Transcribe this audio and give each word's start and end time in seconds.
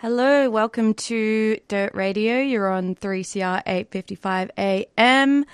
Hello, 0.00 0.48
welcome 0.48 0.94
to 0.94 1.58
Dirt 1.68 1.94
Radio. 1.94 2.40
You're 2.40 2.72
on 2.72 2.94
3CR 2.94 3.60
855 3.66 4.50
AM. 4.56 5.44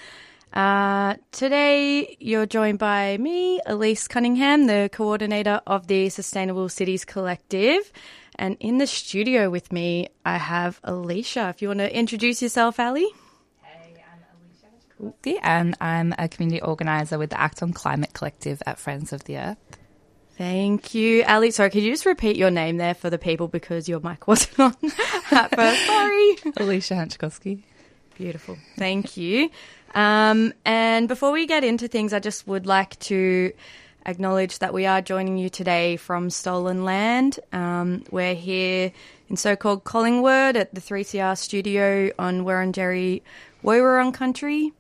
Uh, 0.53 1.17
today, 1.33 2.17
you're 2.21 2.47
joined 2.47 2.79
by 2.79 3.17
me, 3.19 3.61
Elyse 3.67 4.09
Cunningham, 4.09 4.69
the 4.69 4.89
coordinator 4.93 5.61
of 5.67 5.89
the 5.89 6.11
Sustainable 6.11 6.69
Cities 6.69 7.05
Collective. 7.05 7.93
And 8.37 8.57
in 8.61 8.79
the 8.79 8.87
studio 8.87 9.51
with 9.51 9.73
me, 9.73 10.11
I 10.25 10.37
have 10.37 10.81
Aleesha. 10.83 11.51
If 11.51 11.61
you 11.61 11.67
want 11.67 11.81
to 11.81 11.93
introduce 11.93 12.41
yourself, 12.41 12.79
Ali. 12.79 13.09
Hey, 13.63 13.95
I'm 13.99 15.09
Aleesha. 15.11 15.13
Yeah, 15.25 15.41
and 15.43 15.77
I'm 15.81 16.15
a 16.21 16.29
community 16.29 16.63
organizer 16.63 17.19
with 17.19 17.31
the 17.31 17.41
Act 17.41 17.65
on 17.65 17.73
Climate 17.73 18.13
Collective 18.13 18.63
at 18.65 18.79
Friends 18.79 19.13
of 19.13 19.25
the 19.25 19.39
Earth. 19.39 19.76
Thank 20.37 20.95
you, 20.95 21.25
Ali. 21.25 21.51
Sorry, 21.51 21.71
could 21.71 21.83
you 21.83 21.91
just 21.91 22.05
repeat 22.05 22.37
your 22.37 22.51
name 22.51 22.77
there 22.77 22.95
for 22.95 23.09
the 23.09 23.19
people 23.19 23.49
because 23.49 23.89
your 23.89 24.01
mic 24.01 24.27
wasn't 24.29 24.61
on 24.61 24.77
at 25.31 25.55
first? 25.55 25.87
Sorry. 25.87 26.37
Aleesha 26.59 26.95
Hanczakowski. 26.97 27.63
Beautiful. 28.17 28.59
Thank 28.77 29.17
you. 29.17 29.51
Um, 29.95 30.53
and 30.65 31.09
before 31.09 31.33
we 31.33 31.47
get 31.47 31.65
into 31.65 31.89
things, 31.89 32.13
I 32.13 32.19
just 32.19 32.47
would 32.47 32.67
like 32.67 32.99
to 33.01 33.53
acknowledge 34.05 34.59
that 34.61 34.75
we 34.75 34.87
are 34.87 35.01
joining 35.01 35.39
you 35.39 35.49
today 35.49 35.97
from 35.97 36.31
stolen 36.31 36.85
land. 36.85 37.41
Um, 37.53 38.05
we're 38.11 38.35
here 38.35 38.93
in 39.29 39.37
so-called 39.37 39.85
Collingwood 39.85 40.57
at 40.57 40.75
the 40.75 40.81
3CR 40.81 41.37
studio 41.37 42.11
on 42.19 42.45
Wurundjeri 42.45 43.23
Woiwurrung 43.65 44.15
country. 44.15 44.73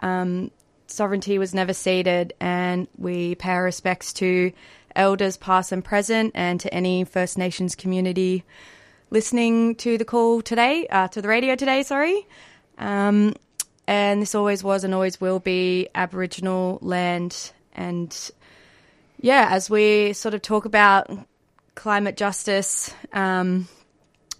Um, 0.00 0.50
sovereignty 0.86 1.38
was 1.38 1.54
never 1.54 1.72
ceded, 1.72 2.32
and 2.40 2.88
we 2.98 3.34
pay 3.36 3.50
our 3.50 3.64
respects 3.64 4.12
to 4.14 4.52
elders 4.96 5.36
past 5.36 5.72
and 5.72 5.84
present, 5.84 6.32
and 6.34 6.60
to 6.60 6.72
any 6.72 7.04
First 7.04 7.38
Nations 7.38 7.74
community 7.74 8.44
listening 9.10 9.76
to 9.76 9.96
the 9.96 10.04
call 10.04 10.42
today, 10.42 10.86
uh, 10.88 11.08
to 11.08 11.22
the 11.22 11.28
radio 11.28 11.54
today, 11.54 11.82
sorry. 11.84 12.26
Um, 12.78 13.34
and 13.86 14.22
this 14.22 14.34
always 14.34 14.64
was 14.64 14.82
and 14.82 14.92
always 14.92 15.20
will 15.20 15.38
be 15.38 15.88
Aboriginal 15.94 16.78
land. 16.82 17.52
And 17.74 18.30
yeah, 19.20 19.48
as 19.50 19.70
we 19.70 20.14
sort 20.14 20.34
of 20.34 20.42
talk 20.42 20.64
about 20.64 21.10
climate 21.74 22.16
justice, 22.16 22.92
um, 23.12 23.68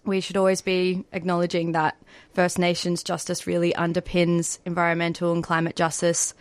we 0.05 0.21
should 0.21 0.37
always 0.37 0.61
be 0.61 1.05
acknowledging 1.13 1.73
that 1.73 1.97
First 2.33 2.59
Nations 2.59 3.03
justice 3.03 3.47
really 3.47 3.73
underpins 3.75 4.59
environmental 4.65 5.33
and 5.33 5.43
climate 5.45 5.77
justice. 5.77 6.35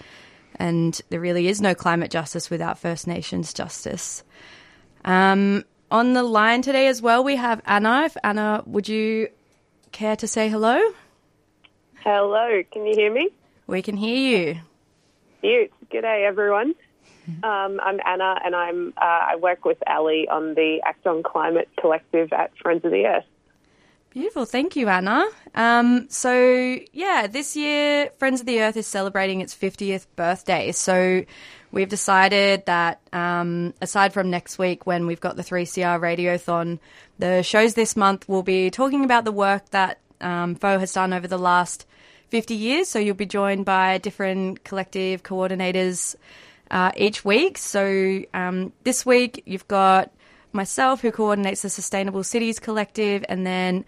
And 0.58 1.00
there 1.10 1.20
really 1.20 1.48
is 1.48 1.62
no 1.62 1.76
climate 1.76 2.12
justice 2.12 2.50
without 2.50 2.80
First 2.80 3.08
Nations 3.08 3.54
justice. 3.54 4.24
Um, 5.06 5.64
on 5.92 6.14
the 6.14 6.24
line 6.24 6.62
today 6.62 6.88
as 6.88 7.02
well, 7.02 7.24
we 7.24 7.36
have 7.36 7.62
Anna. 7.66 8.04
If 8.06 8.18
Anna, 8.24 8.64
would 8.66 8.88
you 8.88 9.30
care 9.92 10.16
to 10.16 10.28
say 10.28 10.50
hello? 10.50 10.80
Hello, 12.04 12.64
can 12.72 12.86
you 12.86 12.96
hear 12.96 13.14
me? 13.14 13.30
We 13.68 13.82
can 13.82 13.96
hear 13.96 14.40
you. 14.40 14.60
Cute. 15.42 15.72
day, 15.90 16.26
everyone. 16.28 16.74
Um, 17.44 17.80
I'm 17.82 18.00
Anna, 18.06 18.36
and 18.44 18.54
I'm 18.56 18.94
uh, 18.98 19.02
I 19.32 19.36
work 19.38 19.64
with 19.64 19.78
Ali 19.88 20.28
on 20.28 20.56
the 20.56 20.82
Act 20.86 21.08
on 21.08 21.24
Climate 21.24 21.70
Collective 21.80 22.34
at 22.34 22.52
Friends 22.58 22.84
of 22.84 22.92
the 22.92 23.06
Earth. 23.06 23.26
Beautiful. 24.14 24.46
Thank 24.46 24.76
you, 24.76 24.90
Anna. 24.90 25.26
Um, 25.56 26.08
so, 26.08 26.78
yeah, 26.92 27.26
this 27.26 27.56
year, 27.56 28.12
Friends 28.20 28.42
of 28.42 28.46
the 28.46 28.62
Earth 28.62 28.78
is 28.78 28.86
celebrating 28.86 29.42
its 29.42 29.56
50th 29.56 30.06
birthday. 30.16 30.72
So, 30.72 31.26
we've 31.72 31.90
decided 31.90 32.68
that 32.68 33.02
um, 33.12 33.74
aside 33.82 34.14
from 34.14 34.30
next 34.30 34.60
week 34.60 34.86
when 34.86 35.08
we've 35.08 35.20
got 35.20 35.36
the 35.36 35.42
3CR 35.42 36.00
Radiothon, 36.00 36.78
the 37.18 37.42
shows 37.42 37.74
this 37.74 37.96
month 37.96 38.30
will 38.30 38.44
be 38.44 38.70
talking 38.70 39.04
about 39.04 39.26
the 39.26 39.32
work 39.32 39.68
that 39.72 39.98
um, 40.22 40.54
FoE 40.54 40.78
has 40.78 40.94
done 40.94 41.12
over 41.12 41.28
the 41.28 41.40
last 41.40 41.88
50 42.30 42.54
years. 42.54 42.90
So, 42.90 43.00
you'll 43.00 43.16
be 43.16 43.26
joined 43.26 43.66
by 43.66 43.98
different 43.98 44.64
collective 44.64 45.24
coordinators 45.24 46.16
uh, 46.70 46.92
each 46.96 47.26
week. 47.26 47.58
So, 47.58 48.22
um, 48.36 48.74
this 48.84 49.08
week, 49.08 49.42
you've 49.48 49.68
got 49.68 50.12
myself, 50.54 51.02
who 51.02 51.12
coordinates 51.12 51.62
the 51.62 51.70
Sustainable 51.70 52.24
Cities 52.24 52.60
Collective, 52.60 53.26
and 53.28 53.46
then 53.46 53.86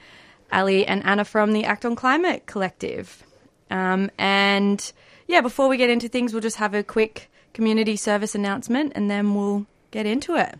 Ali 0.51 0.85
and 0.85 1.03
Anna 1.05 1.25
from 1.25 1.53
the 1.53 1.65
Act 1.65 1.85
on 1.85 1.95
Climate 1.95 2.45
Collective. 2.45 3.23
Um, 3.69 4.11
and 4.17 4.91
yeah, 5.27 5.41
before 5.41 5.67
we 5.67 5.77
get 5.77 5.89
into 5.89 6.07
things, 6.07 6.33
we'll 6.33 6.41
just 6.41 6.57
have 6.57 6.73
a 6.73 6.83
quick 6.83 7.29
community 7.53 7.95
service 7.95 8.35
announcement 8.35 8.91
and 8.95 9.09
then 9.09 9.33
we'll 9.33 9.65
get 9.91 10.05
into 10.05 10.35
it. 10.35 10.59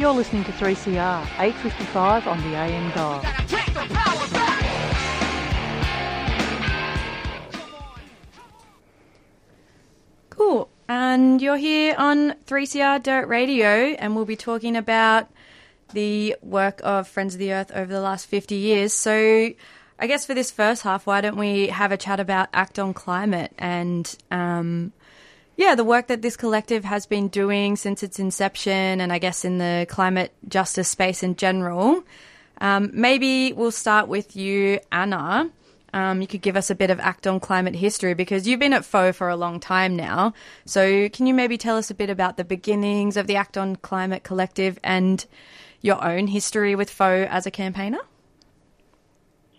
You're 0.00 0.14
listening 0.14 0.44
to 0.44 0.52
3CR, 0.52 1.26
855 1.38 2.26
on 2.26 2.38
the 2.38 2.56
AM 2.56 2.90
dial. 2.92 3.20
Cool. 10.30 10.70
And 10.88 11.42
you're 11.42 11.58
here 11.58 11.94
on 11.98 12.32
3CR 12.46 13.02
Dirt 13.02 13.28
Radio, 13.28 13.66
and 13.68 14.16
we'll 14.16 14.24
be 14.24 14.36
talking 14.36 14.74
about 14.74 15.28
the 15.92 16.34
work 16.40 16.80
of 16.82 17.06
Friends 17.06 17.34
of 17.34 17.38
the 17.38 17.52
Earth 17.52 17.70
over 17.74 17.92
the 17.92 18.00
last 18.00 18.24
50 18.24 18.54
years. 18.54 18.94
So, 18.94 19.50
I 19.98 20.06
guess 20.06 20.24
for 20.24 20.32
this 20.32 20.50
first 20.50 20.82
half, 20.82 21.06
why 21.06 21.20
don't 21.20 21.36
we 21.36 21.66
have 21.66 21.92
a 21.92 21.98
chat 21.98 22.20
about 22.20 22.48
Act 22.54 22.78
on 22.78 22.94
Climate 22.94 23.52
and, 23.58 24.16
um, 24.30 24.94
yeah, 25.60 25.74
the 25.74 25.84
work 25.84 26.06
that 26.06 26.22
this 26.22 26.38
collective 26.38 26.84
has 26.84 27.04
been 27.04 27.28
doing 27.28 27.76
since 27.76 28.02
its 28.02 28.18
inception, 28.18 28.98
and 28.98 29.12
I 29.12 29.18
guess 29.18 29.44
in 29.44 29.58
the 29.58 29.86
climate 29.90 30.32
justice 30.48 30.88
space 30.88 31.22
in 31.22 31.36
general. 31.36 32.02
Um, 32.62 32.90
maybe 32.94 33.52
we'll 33.52 33.70
start 33.70 34.08
with 34.08 34.34
you, 34.36 34.80
Anna. 34.90 35.50
Um, 35.92 36.22
you 36.22 36.26
could 36.26 36.40
give 36.40 36.56
us 36.56 36.70
a 36.70 36.74
bit 36.74 36.88
of 36.88 36.98
Act 36.98 37.26
on 37.26 37.40
Climate 37.40 37.74
history 37.74 38.14
because 38.14 38.48
you've 38.48 38.58
been 38.58 38.72
at 38.72 38.86
FoE 38.86 39.12
for 39.12 39.28
a 39.28 39.36
long 39.36 39.60
time 39.60 39.96
now. 39.96 40.32
So, 40.64 41.10
can 41.10 41.26
you 41.26 41.34
maybe 41.34 41.58
tell 41.58 41.76
us 41.76 41.90
a 41.90 41.94
bit 41.94 42.08
about 42.08 42.38
the 42.38 42.44
beginnings 42.44 43.18
of 43.18 43.26
the 43.26 43.36
Act 43.36 43.58
on 43.58 43.76
Climate 43.76 44.22
Collective 44.22 44.78
and 44.82 45.26
your 45.82 46.02
own 46.02 46.28
history 46.28 46.74
with 46.74 46.88
FoE 46.88 47.26
as 47.28 47.44
a 47.44 47.50
campaigner? 47.50 48.00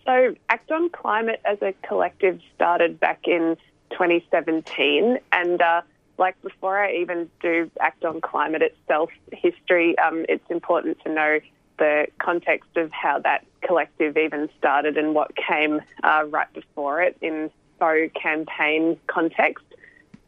So, 0.05 0.35
Act 0.49 0.71
on 0.71 0.89
Climate 0.89 1.41
as 1.45 1.61
a 1.61 1.73
collective 1.87 2.39
started 2.55 2.99
back 2.99 3.19
in 3.25 3.55
2017, 3.91 5.19
and 5.31 5.61
uh, 5.61 5.81
like 6.17 6.41
before 6.41 6.77
I 6.77 6.93
even 6.95 7.29
do 7.41 7.69
Act 7.79 8.05
on 8.05 8.21
Climate 8.21 8.61
itself, 8.61 9.09
history, 9.31 9.97
um, 9.97 10.25
it's 10.29 10.49
important 10.49 10.97
to 11.03 11.13
know 11.13 11.39
the 11.77 12.07
context 12.19 12.77
of 12.77 12.91
how 12.91 13.19
that 13.19 13.45
collective 13.61 14.17
even 14.17 14.49
started 14.57 14.97
and 14.97 15.15
what 15.15 15.31
came 15.35 15.81
uh, 16.03 16.23
right 16.29 16.51
before 16.53 17.01
it 17.01 17.17
in 17.21 17.49
FoE 17.79 18.09
campaign 18.09 18.99
context. 19.07 19.65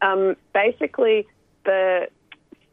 Um, 0.02 0.36
basically, 0.52 1.26
the 1.64 2.08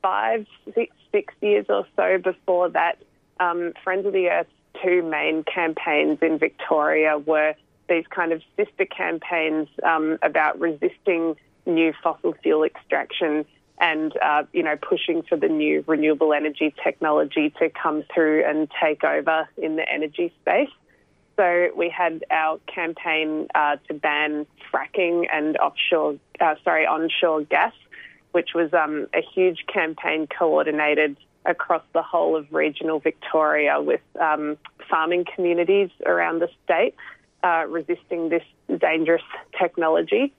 five, 0.02 0.48
six, 0.74 0.96
six 1.12 1.34
years 1.42 1.68
or 1.70 1.86
so 1.96 2.18
before 2.18 2.70
that, 2.70 2.98
um, 3.40 3.74
Friends 3.84 4.06
of 4.06 4.14
the 4.14 4.30
Earth's 4.30 4.50
two 4.84 5.04
main 5.04 5.44
campaigns 5.44 6.20
in 6.22 6.38
Victoria 6.40 7.18
were 7.18 7.54
these 7.90 8.06
kind 8.08 8.32
of 8.32 8.42
sister 8.56 8.86
campaigns 8.86 9.68
um, 9.84 10.18
about 10.22 10.60
resisting 10.60 11.36
new 11.66 11.94
fossil 12.02 12.34
fuel 12.42 12.64
extraction 12.64 13.46
and 13.80 14.14
uh, 14.22 14.44
you 14.54 14.64
know 14.64 14.78
pushing 14.78 15.24
for 15.24 15.36
the 15.36 15.48
new 15.48 15.84
renewable 15.88 16.34
energy 16.34 16.74
technology 16.84 17.54
to 17.60 17.70
come 17.70 18.04
through 18.14 18.46
and 18.46 18.70
take 18.82 19.04
over 19.04 19.50
in 19.58 19.76
the 19.76 19.92
energy 19.92 20.34
space. 20.42 20.70
So 21.38 21.70
we 21.76 21.90
had 21.90 22.24
our 22.30 22.60
campaign 22.68 23.48
uh, 23.56 23.78
to 23.88 23.94
ban 23.96 24.46
fracking 24.72 25.26
and 25.34 25.58
offshore, 25.58 26.18
uh, 26.40 26.56
sorry, 26.64 26.86
onshore 26.86 27.42
gas, 27.44 27.74
which 28.32 28.50
was 28.54 28.74
um, 28.74 29.08
a 29.14 29.22
huge 29.22 29.66
campaign 29.66 30.28
coordinated 30.28 31.18
across 31.46 31.82
the 31.94 32.04
whole 32.04 32.36
of 32.36 32.54
regional 32.54 33.00
Victoria 33.00 33.82
with 33.82 34.02
um, 34.20 34.58
farming 34.90 35.26
communities 35.34 35.90
around 36.06 36.40
the 36.40 36.50
state 36.64 36.94
uh, 37.44 37.66
resisting 37.68 38.30
this 38.30 38.44
dangerous 38.80 39.24
technology. 39.60 40.34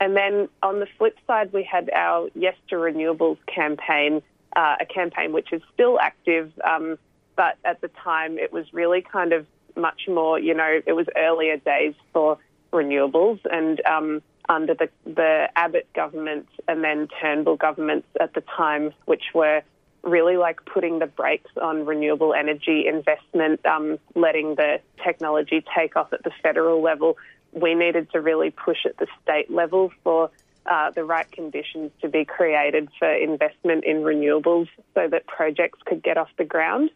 And 0.00 0.16
then 0.16 0.48
on 0.62 0.80
the 0.80 0.86
flip 0.98 1.16
side, 1.26 1.52
we 1.52 1.62
had 1.62 1.90
our 1.90 2.28
Yes 2.34 2.56
to 2.70 2.76
Renewables 2.76 3.38
campaign, 3.46 4.22
uh, 4.56 4.76
a 4.80 4.86
campaign 4.86 5.32
which 5.32 5.52
is 5.52 5.62
still 5.72 6.00
active, 6.00 6.52
um, 6.64 6.98
but 7.36 7.56
at 7.64 7.80
the 7.80 7.88
time 7.88 8.38
it 8.38 8.52
was 8.52 8.66
really 8.72 9.00
kind 9.00 9.32
of 9.32 9.46
much 9.76 10.02
more, 10.08 10.38
you 10.38 10.54
know, 10.54 10.80
it 10.86 10.92
was 10.92 11.06
earlier 11.16 11.56
days 11.56 11.94
for 12.12 12.38
renewables 12.72 13.38
and 13.50 13.80
um, 13.86 14.22
under 14.48 14.74
the, 14.74 14.88
the 15.04 15.48
Abbott 15.56 15.86
government 15.94 16.48
and 16.68 16.82
then 16.82 17.08
Turnbull 17.20 17.56
governments 17.56 18.08
at 18.20 18.34
the 18.34 18.42
time, 18.42 18.92
which 19.04 19.24
were 19.34 19.62
really 20.02 20.36
like 20.36 20.64
putting 20.64 20.98
the 20.98 21.06
brakes 21.06 21.50
on 21.60 21.86
renewable 21.86 22.34
energy 22.34 22.86
investment, 22.86 23.64
um, 23.64 23.98
letting 24.14 24.56
the 24.56 24.80
technology 25.04 25.64
take 25.76 25.96
off 25.96 26.12
at 26.12 26.24
the 26.24 26.32
federal 26.42 26.82
level. 26.82 27.16
We 27.52 27.74
needed 27.74 28.10
to 28.12 28.20
really 28.20 28.50
push 28.50 28.84
at 28.84 28.96
the 28.96 29.06
state 29.22 29.50
level 29.50 29.92
for 30.02 30.30
uh, 30.66 30.90
the 30.92 31.04
right 31.04 31.30
conditions 31.30 31.90
to 32.00 32.08
be 32.08 32.24
created 32.24 32.88
for 32.98 33.12
investment 33.12 33.84
in 33.84 33.98
renewables 33.98 34.68
so 34.94 35.08
that 35.08 35.26
projects 35.26 35.78
could 35.84 36.02
get 36.02 36.16
off 36.16 36.28
the 36.38 36.44
ground. 36.44 36.90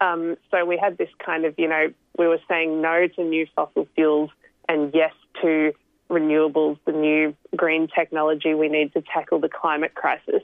Um, 0.00 0.36
so 0.50 0.64
we 0.64 0.78
had 0.78 0.96
this 0.96 1.10
kind 1.24 1.44
of, 1.44 1.54
you 1.58 1.68
know, 1.68 1.92
we 2.18 2.26
were 2.26 2.40
saying 2.48 2.80
no 2.80 3.06
to 3.06 3.24
new 3.24 3.46
fossil 3.54 3.86
fuels 3.94 4.30
and 4.68 4.92
yes 4.94 5.12
to 5.42 5.72
renewables, 6.08 6.78
the 6.86 6.92
new 6.92 7.34
green 7.56 7.88
technology 7.88 8.54
we 8.54 8.68
need 8.68 8.92
to 8.94 9.02
tackle 9.02 9.38
the 9.38 9.48
climate 9.48 9.94
crisis. 9.94 10.42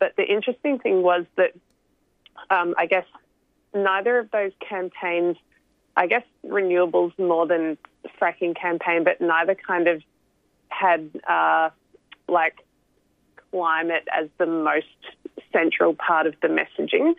But 0.00 0.16
the 0.16 0.24
interesting 0.24 0.80
thing 0.80 1.02
was 1.02 1.24
that 1.36 1.52
um, 2.50 2.74
I 2.76 2.86
guess 2.86 3.04
neither 3.72 4.18
of 4.18 4.30
those 4.32 4.52
campaigns, 4.66 5.36
I 5.96 6.08
guess 6.08 6.24
renewables 6.44 7.16
more 7.18 7.46
than 7.46 7.78
fracking 8.20 8.58
campaign, 8.58 9.04
but 9.04 9.20
neither 9.20 9.54
kind 9.54 9.86
of 9.86 10.02
had 10.68 11.10
uh, 11.28 11.70
like 12.28 12.64
climate 13.52 14.08
as 14.12 14.28
the 14.38 14.46
most 14.46 14.86
central 15.52 15.94
part 15.94 16.26
of 16.26 16.34
the 16.42 16.48
messaging. 16.48 17.14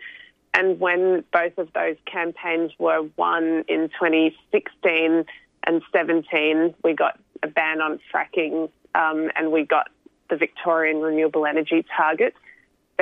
And 0.54 0.78
when 0.80 1.24
both 1.32 1.56
of 1.56 1.72
those 1.72 1.96
campaigns 2.04 2.72
were 2.78 3.08
won 3.16 3.64
in 3.68 3.88
2016 4.00 5.24
and 5.64 5.82
17, 5.92 6.74
we 6.84 6.92
got 6.94 7.18
a 7.42 7.46
ban 7.46 7.80
on 7.80 8.00
fracking 8.12 8.68
um, 8.94 9.30
and 9.36 9.50
we 9.50 9.64
got 9.64 9.88
the 10.28 10.36
Victorian 10.36 11.00
renewable 11.00 11.46
energy 11.46 11.84
target 11.96 12.34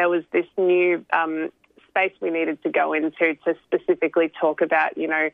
there 0.00 0.08
was 0.08 0.24
this 0.32 0.46
new 0.56 1.04
um, 1.12 1.50
space 1.88 2.14
we 2.22 2.30
needed 2.30 2.62
to 2.62 2.70
go 2.70 2.94
into 2.94 3.34
to 3.44 3.54
specifically 3.66 4.32
talk 4.40 4.62
about, 4.62 4.96
you 4.96 5.06
know, 5.06 5.28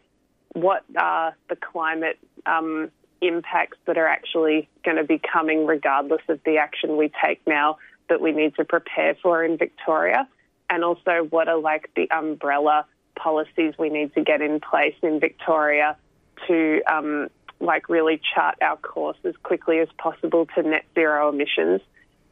what 0.55 0.83
are 0.99 1.37
the 1.49 1.55
climate 1.55 2.19
um, 2.47 2.91
impacts 3.21 3.79
that 3.87 3.97
are 3.97 4.09
actually 4.09 4.69
going 4.85 4.97
to 4.97 5.05
be 5.05 5.21
coming 5.21 5.67
regardless 5.67 6.23
of 6.29 6.41
the 6.45 6.57
action 6.57 6.97
we 6.97 7.13
take 7.25 7.41
now 7.47 7.79
that 8.09 8.21
we 8.21 8.33
need 8.33 8.57
to 8.57 8.65
prepare 8.65 9.15
for 9.23 9.45
in 9.45 9.57
Victoria, 9.57 10.29
and 10.69 10.83
also 10.83 11.29
what 11.31 11.47
are 11.47 11.61
like 11.61 11.89
the 11.95 12.11
umbrella 12.11 12.87
policies 13.15 13.73
we 13.79 13.89
need 13.89 14.13
to 14.15 14.23
get 14.23 14.43
in 14.43 14.59
place 14.59 14.97
in 15.01 15.21
Victoria 15.21 15.97
to 16.49 16.83
um, 16.89 17.29
like 17.61 17.89
really 17.89 18.21
chart 18.35 18.57
our 18.61 18.79
course 18.79 19.19
as 19.23 19.37
quickly 19.45 19.79
as 19.79 19.89
possible 19.97 20.45
to 20.57 20.63
net 20.65 20.85
zero 20.97 21.29
emissions 21.29 21.81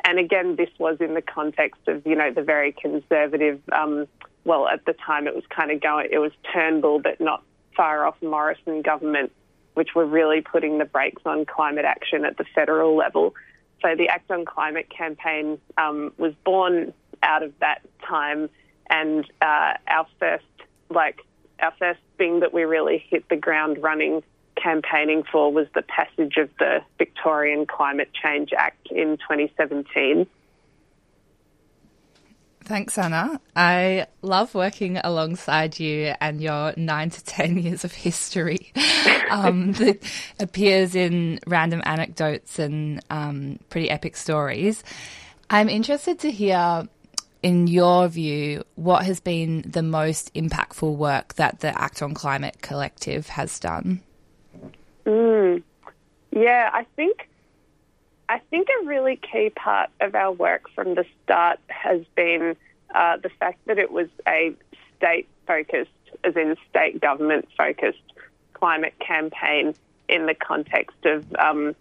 and 0.04 0.18
again, 0.18 0.56
this 0.56 0.70
was 0.78 0.98
in 1.00 1.14
the 1.14 1.22
context 1.22 1.80
of, 1.88 2.06
you 2.06 2.14
know, 2.14 2.30
the 2.30 2.42
very 2.42 2.72
conservative, 2.72 3.60
um, 3.72 4.06
well, 4.44 4.68
at 4.68 4.84
the 4.84 4.92
time 4.92 5.26
it 5.26 5.34
was 5.34 5.44
kind 5.48 5.70
of 5.70 5.80
going, 5.80 6.08
it 6.10 6.18
was 6.18 6.32
Turnbull, 6.52 7.00
but 7.00 7.20
not 7.20 7.42
far 7.76 8.06
off 8.06 8.16
Morrison 8.22 8.82
government, 8.82 9.32
which 9.74 9.94
were 9.94 10.06
really 10.06 10.40
putting 10.40 10.78
the 10.78 10.84
brakes 10.84 11.22
on 11.24 11.46
climate 11.46 11.84
action 11.84 12.24
at 12.24 12.36
the 12.36 12.44
federal 12.54 12.94
level. 12.96 13.34
So 13.82 13.96
the 13.96 14.08
Act 14.08 14.30
on 14.30 14.44
Climate 14.44 14.88
campaign 14.88 15.58
um, 15.76 16.12
was 16.18 16.32
born 16.44 16.92
out 17.22 17.42
of 17.42 17.52
that 17.60 17.82
time, 18.06 18.48
and 18.88 19.24
uh, 19.42 19.74
our 19.88 20.06
first, 20.20 20.44
like, 20.90 21.20
our 21.60 21.72
first 21.78 22.00
thing 22.18 22.40
that 22.40 22.52
we 22.52 22.64
really 22.64 23.04
hit 23.08 23.28
the 23.28 23.36
ground 23.36 23.82
running 23.82 24.22
campaigning 24.56 25.22
for 25.30 25.52
was 25.52 25.66
the 25.74 25.82
passage 25.82 26.36
of 26.36 26.50
the 26.58 26.80
Victorian 26.98 27.66
Climate 27.66 28.10
Change 28.12 28.52
Act 28.56 28.88
in 28.90 29.16
2017. 29.18 30.26
Thanks, 32.64 32.96
Anna. 32.96 33.40
I 33.54 34.06
love 34.22 34.54
working 34.54 34.96
alongside 34.96 35.78
you 35.78 36.14
and 36.18 36.40
your 36.40 36.72
nine 36.78 37.10
to 37.10 37.22
10 37.22 37.58
years 37.62 37.84
of 37.84 37.92
history 37.92 38.72
um, 39.30 39.72
that 39.74 40.02
appears 40.40 40.94
in 40.94 41.40
random 41.46 41.82
anecdotes 41.84 42.58
and 42.58 43.04
um, 43.10 43.58
pretty 43.68 43.90
epic 43.90 44.16
stories. 44.16 44.82
I'm 45.50 45.68
interested 45.68 46.20
to 46.20 46.30
hear, 46.30 46.88
in 47.42 47.66
your 47.66 48.08
view, 48.08 48.64
what 48.76 49.04
has 49.04 49.20
been 49.20 49.62
the 49.66 49.82
most 49.82 50.32
impactful 50.32 50.96
work 50.96 51.34
that 51.34 51.60
the 51.60 51.78
Act 51.78 52.00
on 52.00 52.14
Climate 52.14 52.62
Collective 52.62 53.28
has 53.28 53.58
done. 53.60 54.00
Yeah, 56.34 56.69
I 56.72 56.84
think 56.96 57.28
I 58.28 58.38
think 58.50 58.69
a 58.69 58.86
really 58.86 59.16
key 59.16 59.50
part 59.50 59.90
of 60.00 60.14
our 60.14 60.32
work 60.32 60.69
from 60.75 60.94
the 60.94 61.04
start 61.22 61.60
has 61.69 62.00
been 62.16 62.56
uh, 62.94 63.19
the 63.19 63.28
fact 63.28 63.64
that 63.66 63.78
it 63.78 63.92
was 63.92 64.08
a 64.26 64.54
state 64.97 65.28
focused, 65.47 65.90
as 66.25 66.35
in 66.35 66.56
state 66.68 67.00
government 67.00 67.49
focused, 67.56 68.02
climate 68.54 68.94
campaign 68.99 69.75
in 70.09 70.26
the 70.26 70.35
context 70.35 70.97
of, 71.04 71.25
um, 71.37 71.76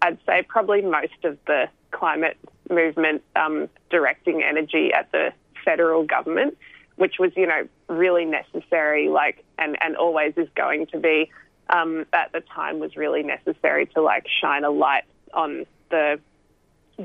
I'd 0.00 0.18
say, 0.26 0.42
probably 0.48 0.80
most 0.80 1.24
of 1.24 1.38
the 1.46 1.68
climate 1.90 2.38
movement 2.70 3.22
um, 3.36 3.68
directing 3.90 4.42
energy 4.42 4.92
at 4.92 5.10
the 5.12 5.32
federal 5.64 6.04
government, 6.04 6.56
which 6.96 7.18
was, 7.18 7.32
you 7.36 7.46
know, 7.46 7.68
really 7.88 8.24
necessary, 8.24 9.08
like, 9.08 9.44
and, 9.58 9.76
and 9.82 9.96
always 9.96 10.34
is 10.36 10.48
going 10.54 10.86
to 10.86 10.98
be 10.98 11.30
um, 11.68 12.06
at 12.12 12.32
the 12.32 12.40
time 12.40 12.78
was 12.78 12.96
really 12.96 13.22
necessary 13.22 13.86
to 13.86 14.02
like 14.02 14.26
shine 14.40 14.64
a 14.64 14.70
light 14.70 15.04
on 15.32 15.66
the 15.90 16.18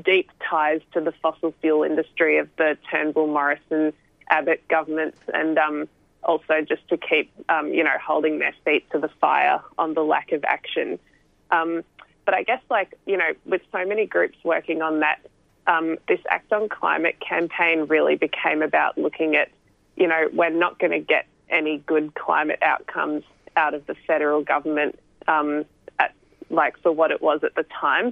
deep 0.04 0.30
ties 0.48 0.80
to 0.92 1.00
the 1.00 1.12
fossil 1.22 1.54
fuel 1.60 1.82
industry 1.82 2.38
of 2.38 2.48
the 2.56 2.76
Turnbull, 2.90 3.26
Morrison, 3.26 3.92
Abbott 4.28 4.66
governments, 4.68 5.18
and 5.32 5.58
um, 5.58 5.88
also 6.22 6.60
just 6.66 6.86
to 6.88 6.96
keep 6.96 7.32
um, 7.48 7.72
you 7.72 7.82
know 7.82 7.96
holding 8.04 8.38
their 8.38 8.54
feet 8.64 8.88
to 8.90 8.98
the 8.98 9.08
fire 9.20 9.60
on 9.78 9.94
the 9.94 10.02
lack 10.02 10.32
of 10.32 10.44
action. 10.44 10.98
Um, 11.50 11.82
but 12.24 12.34
I 12.34 12.42
guess 12.42 12.62
like 12.70 12.94
you 13.06 13.16
know 13.16 13.32
with 13.44 13.62
so 13.72 13.84
many 13.84 14.06
groups 14.06 14.38
working 14.44 14.82
on 14.82 15.00
that, 15.00 15.18
um, 15.66 15.96
this 16.08 16.20
Act 16.28 16.52
on 16.52 16.68
Climate 16.68 17.16
campaign 17.20 17.86
really 17.86 18.16
became 18.16 18.62
about 18.62 18.96
looking 18.98 19.36
at 19.36 19.50
you 19.96 20.06
know 20.06 20.28
we're 20.32 20.50
not 20.50 20.78
going 20.78 20.92
to 20.92 21.00
get 21.00 21.26
any 21.48 21.78
good 21.78 22.14
climate 22.14 22.60
outcomes 22.62 23.24
out 23.64 23.74
of 23.74 23.82
the 23.86 23.96
federal 24.06 24.42
government, 24.54 24.92
um, 25.28 25.48
at, 25.98 26.12
like 26.48 26.74
for 26.82 26.92
what 27.00 27.10
it 27.10 27.20
was 27.28 27.38
at 27.48 27.54
the 27.54 27.66
time. 27.86 28.08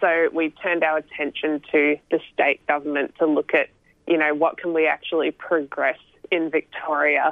So 0.00 0.08
we 0.32 0.44
turned 0.64 0.82
our 0.88 0.98
attention 1.04 1.50
to 1.72 1.96
the 2.10 2.20
state 2.32 2.60
government 2.66 3.08
to 3.18 3.26
look 3.26 3.50
at, 3.54 3.68
you 4.06 4.18
know, 4.22 4.32
what 4.34 4.52
can 4.60 4.70
we 4.78 4.86
actually 4.86 5.30
progress 5.30 6.00
in 6.30 6.50
Victoria 6.50 7.26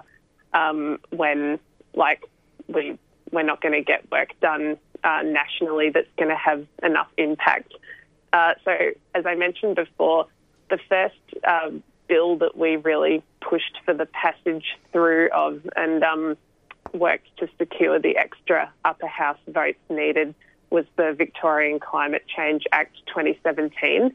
um, 0.53 0.99
when, 1.11 1.59
like, 1.95 2.21
we 2.75 2.99
we're 3.33 3.43
not 3.53 3.61
going 3.61 3.75
to 3.75 3.83
get 3.93 4.11
work 4.11 4.31
done 4.41 4.65
uh, 5.05 5.23
nationally 5.23 5.91
that's 5.95 6.15
going 6.17 6.31
to 6.31 6.37
have 6.50 6.67
enough 6.83 7.11
impact. 7.17 7.71
Uh, 8.33 8.55
so, 8.65 8.73
as 9.15 9.25
I 9.27 9.35
mentioned 9.35 9.77
before, 9.77 10.27
the 10.71 10.79
first 10.88 11.17
uh, 11.47 11.71
bill 12.09 12.37
that 12.38 12.57
we 12.57 12.77
really 12.77 13.23
pushed 13.41 13.77
for 13.85 13.95
the 13.95 14.07
passage 14.07 14.67
through 14.93 15.29
of 15.31 15.53
and 15.77 16.03
um, 16.03 16.37
worked 16.95 17.37
to 17.38 17.49
secure 17.59 17.99
the 17.99 18.16
extra 18.16 18.73
upper 18.85 19.07
house 19.07 19.38
votes 19.47 19.78
needed 19.88 20.35
was 20.71 20.85
the 20.97 21.14
Victorian 21.16 21.80
Climate 21.80 22.25
Change 22.35 22.64
Act 22.73 22.97
2017. 23.07 24.14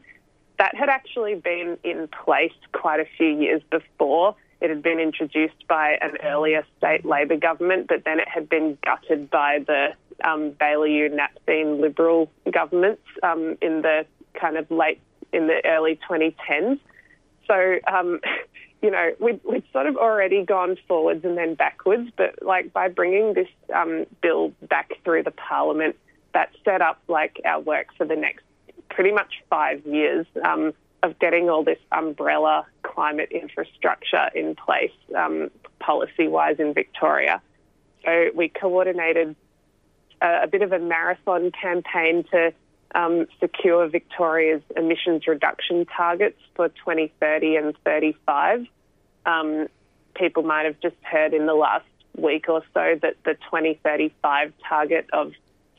that 0.56 0.74
had 0.76 0.88
actually 0.88 1.34
been 1.34 1.76
in 1.82 2.08
place 2.08 2.52
quite 2.72 3.00
a 3.00 3.06
few 3.16 3.26
years 3.26 3.60
before. 3.70 4.36
It 4.60 4.70
had 4.70 4.82
been 4.82 5.00
introduced 5.00 5.66
by 5.68 5.98
an 6.00 6.16
earlier 6.22 6.64
state 6.78 7.04
Labor 7.04 7.36
government, 7.36 7.88
but 7.88 8.04
then 8.04 8.20
it 8.20 8.28
had 8.28 8.48
been 8.48 8.78
gutted 8.84 9.30
by 9.30 9.64
the 9.66 9.94
um, 10.22 10.52
Baillieu 10.52 11.10
Napthine 11.10 11.80
Liberal 11.80 12.30
governments 12.52 13.02
um, 13.24 13.58
in 13.60 13.82
the 13.82 14.06
kind 14.32 14.56
of 14.56 14.70
late 14.70 15.00
in 15.32 15.48
the 15.48 15.60
early 15.64 15.98
2010s. 16.08 16.78
So, 17.46 17.78
um, 17.92 18.20
you 18.84 18.90
know, 18.90 19.14
we'd, 19.18 19.40
we'd, 19.44 19.64
sort 19.72 19.86
of 19.86 19.96
already 19.96 20.44
gone 20.44 20.76
forwards 20.86 21.24
and 21.24 21.38
then 21.38 21.54
backwards, 21.54 22.10
but 22.18 22.42
like 22.42 22.70
by 22.74 22.88
bringing 22.88 23.32
this 23.32 23.48
um, 23.74 24.04
bill 24.20 24.52
back 24.68 24.92
through 25.02 25.22
the 25.22 25.30
parliament, 25.30 25.96
that 26.34 26.50
set 26.66 26.82
up 26.82 27.00
like 27.08 27.40
our 27.46 27.60
work 27.60 27.86
for 27.96 28.04
the 28.04 28.14
next 28.14 28.44
pretty 28.90 29.10
much 29.10 29.42
five 29.48 29.86
years 29.86 30.26
um, 30.44 30.74
of 31.02 31.18
getting 31.18 31.48
all 31.48 31.64
this 31.64 31.78
umbrella 31.92 32.66
climate 32.82 33.32
infrastructure 33.32 34.28
in 34.34 34.54
place 34.54 34.92
um, 35.16 35.50
policy 35.78 36.28
wise 36.28 36.56
in 36.58 36.74
Victoria. 36.74 37.40
So 38.04 38.32
we 38.34 38.50
coordinated 38.50 39.34
a, 40.20 40.42
a, 40.42 40.46
bit 40.46 40.60
of 40.60 40.72
a 40.72 40.78
marathon 40.78 41.52
campaign 41.52 42.24
to 42.32 42.52
um, 42.94 43.26
secure 43.40 43.88
Victoria's 43.88 44.62
emissions 44.76 45.26
reduction 45.26 45.84
targets 45.86 46.38
for 46.54 46.68
2030 46.68 47.56
and 47.56 47.74
35. 47.84 48.66
Um, 49.26 49.66
people 50.14 50.42
might 50.42 50.64
have 50.64 50.78
just 50.80 50.96
heard 51.02 51.34
in 51.34 51.46
the 51.46 51.54
last 51.54 51.86
week 52.16 52.48
or 52.48 52.62
so 52.72 52.98
that 53.02 53.16
the 53.24 53.34
2035 53.34 54.52
target 54.68 55.06
of 55.12 55.32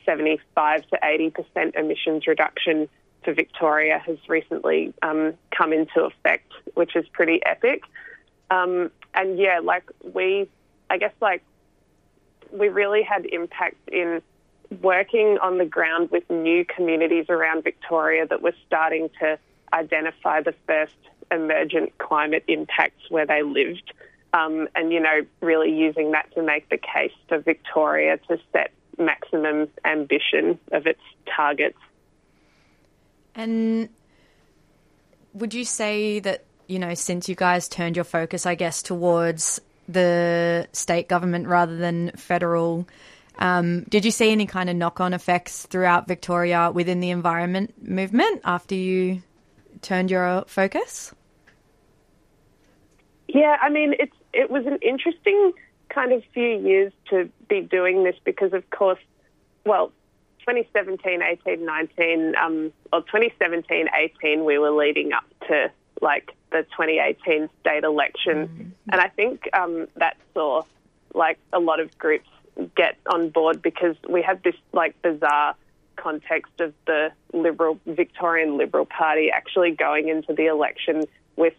75 0.04 0.82
to 0.88 0.98
80% 1.02 1.74
emissions 1.74 2.26
reduction 2.26 2.88
for 3.24 3.32
Victoria 3.32 3.98
has 3.98 4.18
recently 4.28 4.92
um, 5.02 5.34
come 5.56 5.72
into 5.72 6.04
effect, 6.04 6.52
which 6.74 6.94
is 6.94 7.06
pretty 7.08 7.40
epic. 7.44 7.82
Um, 8.50 8.90
and 9.14 9.38
yeah, 9.38 9.60
like 9.62 9.90
we, 10.14 10.48
I 10.90 10.98
guess, 10.98 11.12
like 11.20 11.42
we 12.52 12.68
really 12.68 13.02
had 13.02 13.26
impact 13.26 13.76
in 13.90 14.22
working 14.80 15.38
on 15.42 15.58
the 15.58 15.64
ground 15.64 16.10
with 16.10 16.28
new 16.30 16.64
communities 16.64 17.26
around 17.28 17.64
Victoria 17.64 18.26
that 18.26 18.42
were 18.42 18.54
starting 18.66 19.10
to 19.20 19.38
identify 19.72 20.40
the 20.42 20.54
first 20.66 20.94
emergent 21.30 21.96
climate 21.98 22.44
impacts 22.48 23.10
where 23.10 23.26
they 23.26 23.42
lived. 23.42 23.92
Um, 24.32 24.68
and, 24.74 24.92
you 24.92 25.00
know, 25.00 25.20
really 25.40 25.72
using 25.72 26.12
that 26.12 26.32
to 26.34 26.42
make 26.42 26.68
the 26.68 26.76
case 26.76 27.12
for 27.28 27.38
Victoria 27.38 28.18
to 28.28 28.38
set 28.52 28.70
maximum 28.98 29.68
ambition 29.84 30.58
of 30.72 30.86
its 30.86 31.00
targets. 31.34 31.78
And 33.34 33.88
would 35.34 35.54
you 35.54 35.64
say 35.64 36.20
that, 36.20 36.44
you 36.66 36.78
know, 36.78 36.94
since 36.94 37.28
you 37.28 37.34
guys 37.34 37.68
turned 37.68 37.96
your 37.96 38.04
focus, 38.04 38.46
I 38.46 38.54
guess, 38.54 38.82
towards 38.82 39.60
the 39.88 40.66
state 40.72 41.08
government 41.08 41.46
rather 41.46 41.76
than 41.76 42.10
federal, 42.12 42.86
um, 43.38 43.82
did 43.84 44.04
you 44.04 44.10
see 44.10 44.30
any 44.30 44.46
kind 44.46 44.70
of 44.70 44.76
knock 44.76 45.00
on 45.00 45.12
effects 45.12 45.66
throughout 45.66 46.08
Victoria 46.08 46.70
within 46.72 47.00
the 47.00 47.10
environment 47.10 47.74
movement 47.82 48.40
after 48.44 48.74
you 48.74 49.22
turned 49.82 50.10
your 50.10 50.44
focus? 50.46 51.14
Yeah, 53.28 53.56
I 53.60 53.68
mean, 53.68 53.94
it's 53.98 54.16
it 54.32 54.50
was 54.50 54.66
an 54.66 54.78
interesting 54.82 55.52
kind 55.88 56.12
of 56.12 56.22
few 56.32 56.58
years 56.58 56.92
to 57.10 57.28
be 57.48 57.60
doing 57.60 58.04
this 58.04 58.16
because, 58.24 58.52
of 58.52 58.68
course, 58.70 59.00
well, 59.64 59.88
2017, 60.40 61.22
18, 61.22 61.64
19, 61.64 62.34
um, 62.36 62.72
or 62.92 63.00
2017, 63.02 63.88
18, 64.22 64.44
we 64.44 64.58
were 64.58 64.70
leading 64.70 65.12
up 65.12 65.24
to 65.48 65.70
like 66.00 66.32
the 66.52 66.62
2018 66.76 67.48
state 67.60 67.84
election, 67.84 68.48
mm-hmm. 68.48 68.68
and 68.92 69.00
I 69.00 69.08
think 69.08 69.48
um, 69.54 69.88
that 69.96 70.16
saw 70.34 70.62
like 71.14 71.38
a 71.52 71.58
lot 71.58 71.80
of 71.80 71.96
groups 71.98 72.28
get 72.74 72.96
on 73.06 73.30
board 73.30 73.62
because 73.62 73.96
we 74.08 74.22
have 74.22 74.42
this 74.42 74.54
like 74.72 75.00
bizarre 75.02 75.54
context 75.96 76.60
of 76.60 76.72
the 76.86 77.10
Liberal 77.32 77.78
Victorian 77.86 78.56
Liberal 78.56 78.86
Party 78.86 79.30
actually 79.30 79.72
going 79.72 80.08
into 80.08 80.32
the 80.32 80.46
election 80.46 81.04
with 81.36 81.54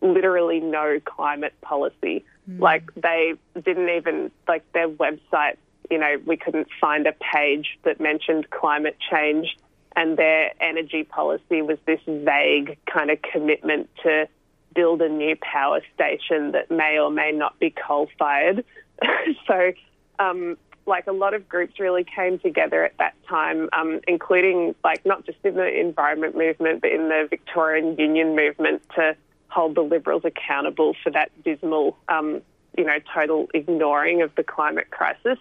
literally 0.00 0.60
no 0.60 1.00
climate 1.04 1.54
policy. 1.60 2.24
Mm. 2.48 2.60
Like 2.60 2.94
they 2.94 3.34
didn't 3.54 3.88
even 3.88 4.30
like 4.46 4.70
their 4.72 4.88
website. 4.88 5.56
You 5.90 5.98
know, 5.98 6.16
we 6.26 6.36
couldn't 6.36 6.68
find 6.80 7.06
a 7.06 7.12
page 7.12 7.78
that 7.84 8.00
mentioned 8.00 8.50
climate 8.50 8.96
change, 9.10 9.56
and 9.96 10.16
their 10.16 10.52
energy 10.60 11.02
policy 11.02 11.62
was 11.62 11.78
this 11.86 12.00
vague 12.06 12.78
kind 12.86 13.10
of 13.10 13.20
commitment 13.22 13.88
to 14.02 14.28
build 14.74 15.00
a 15.02 15.08
new 15.08 15.34
power 15.36 15.80
station 15.94 16.52
that 16.52 16.70
may 16.70 16.98
or 16.98 17.10
may 17.10 17.32
not 17.32 17.58
be 17.58 17.70
coal 17.70 18.08
fired. 18.18 18.64
so, 19.46 19.72
um, 20.18 20.56
like 20.86 21.06
a 21.06 21.12
lot 21.12 21.34
of 21.34 21.48
groups 21.48 21.78
really 21.78 22.04
came 22.04 22.38
together 22.38 22.84
at 22.84 22.96
that 22.98 23.14
time, 23.28 23.68
um, 23.72 24.00
including 24.08 24.74
like 24.82 25.04
not 25.04 25.24
just 25.26 25.38
in 25.44 25.54
the 25.54 25.80
environment 25.80 26.36
movement, 26.36 26.80
but 26.80 26.90
in 26.90 27.08
the 27.08 27.26
Victorian 27.28 27.96
Union 27.98 28.34
movement 28.34 28.82
to 28.96 29.14
hold 29.48 29.74
the 29.74 29.82
Liberals 29.82 30.22
accountable 30.24 30.94
for 31.02 31.10
that 31.10 31.30
dismal, 31.44 31.96
um, 32.08 32.40
you 32.76 32.84
know, 32.84 32.98
total 33.14 33.48
ignoring 33.54 34.22
of 34.22 34.34
the 34.34 34.42
climate 34.42 34.90
crisis. 34.90 35.38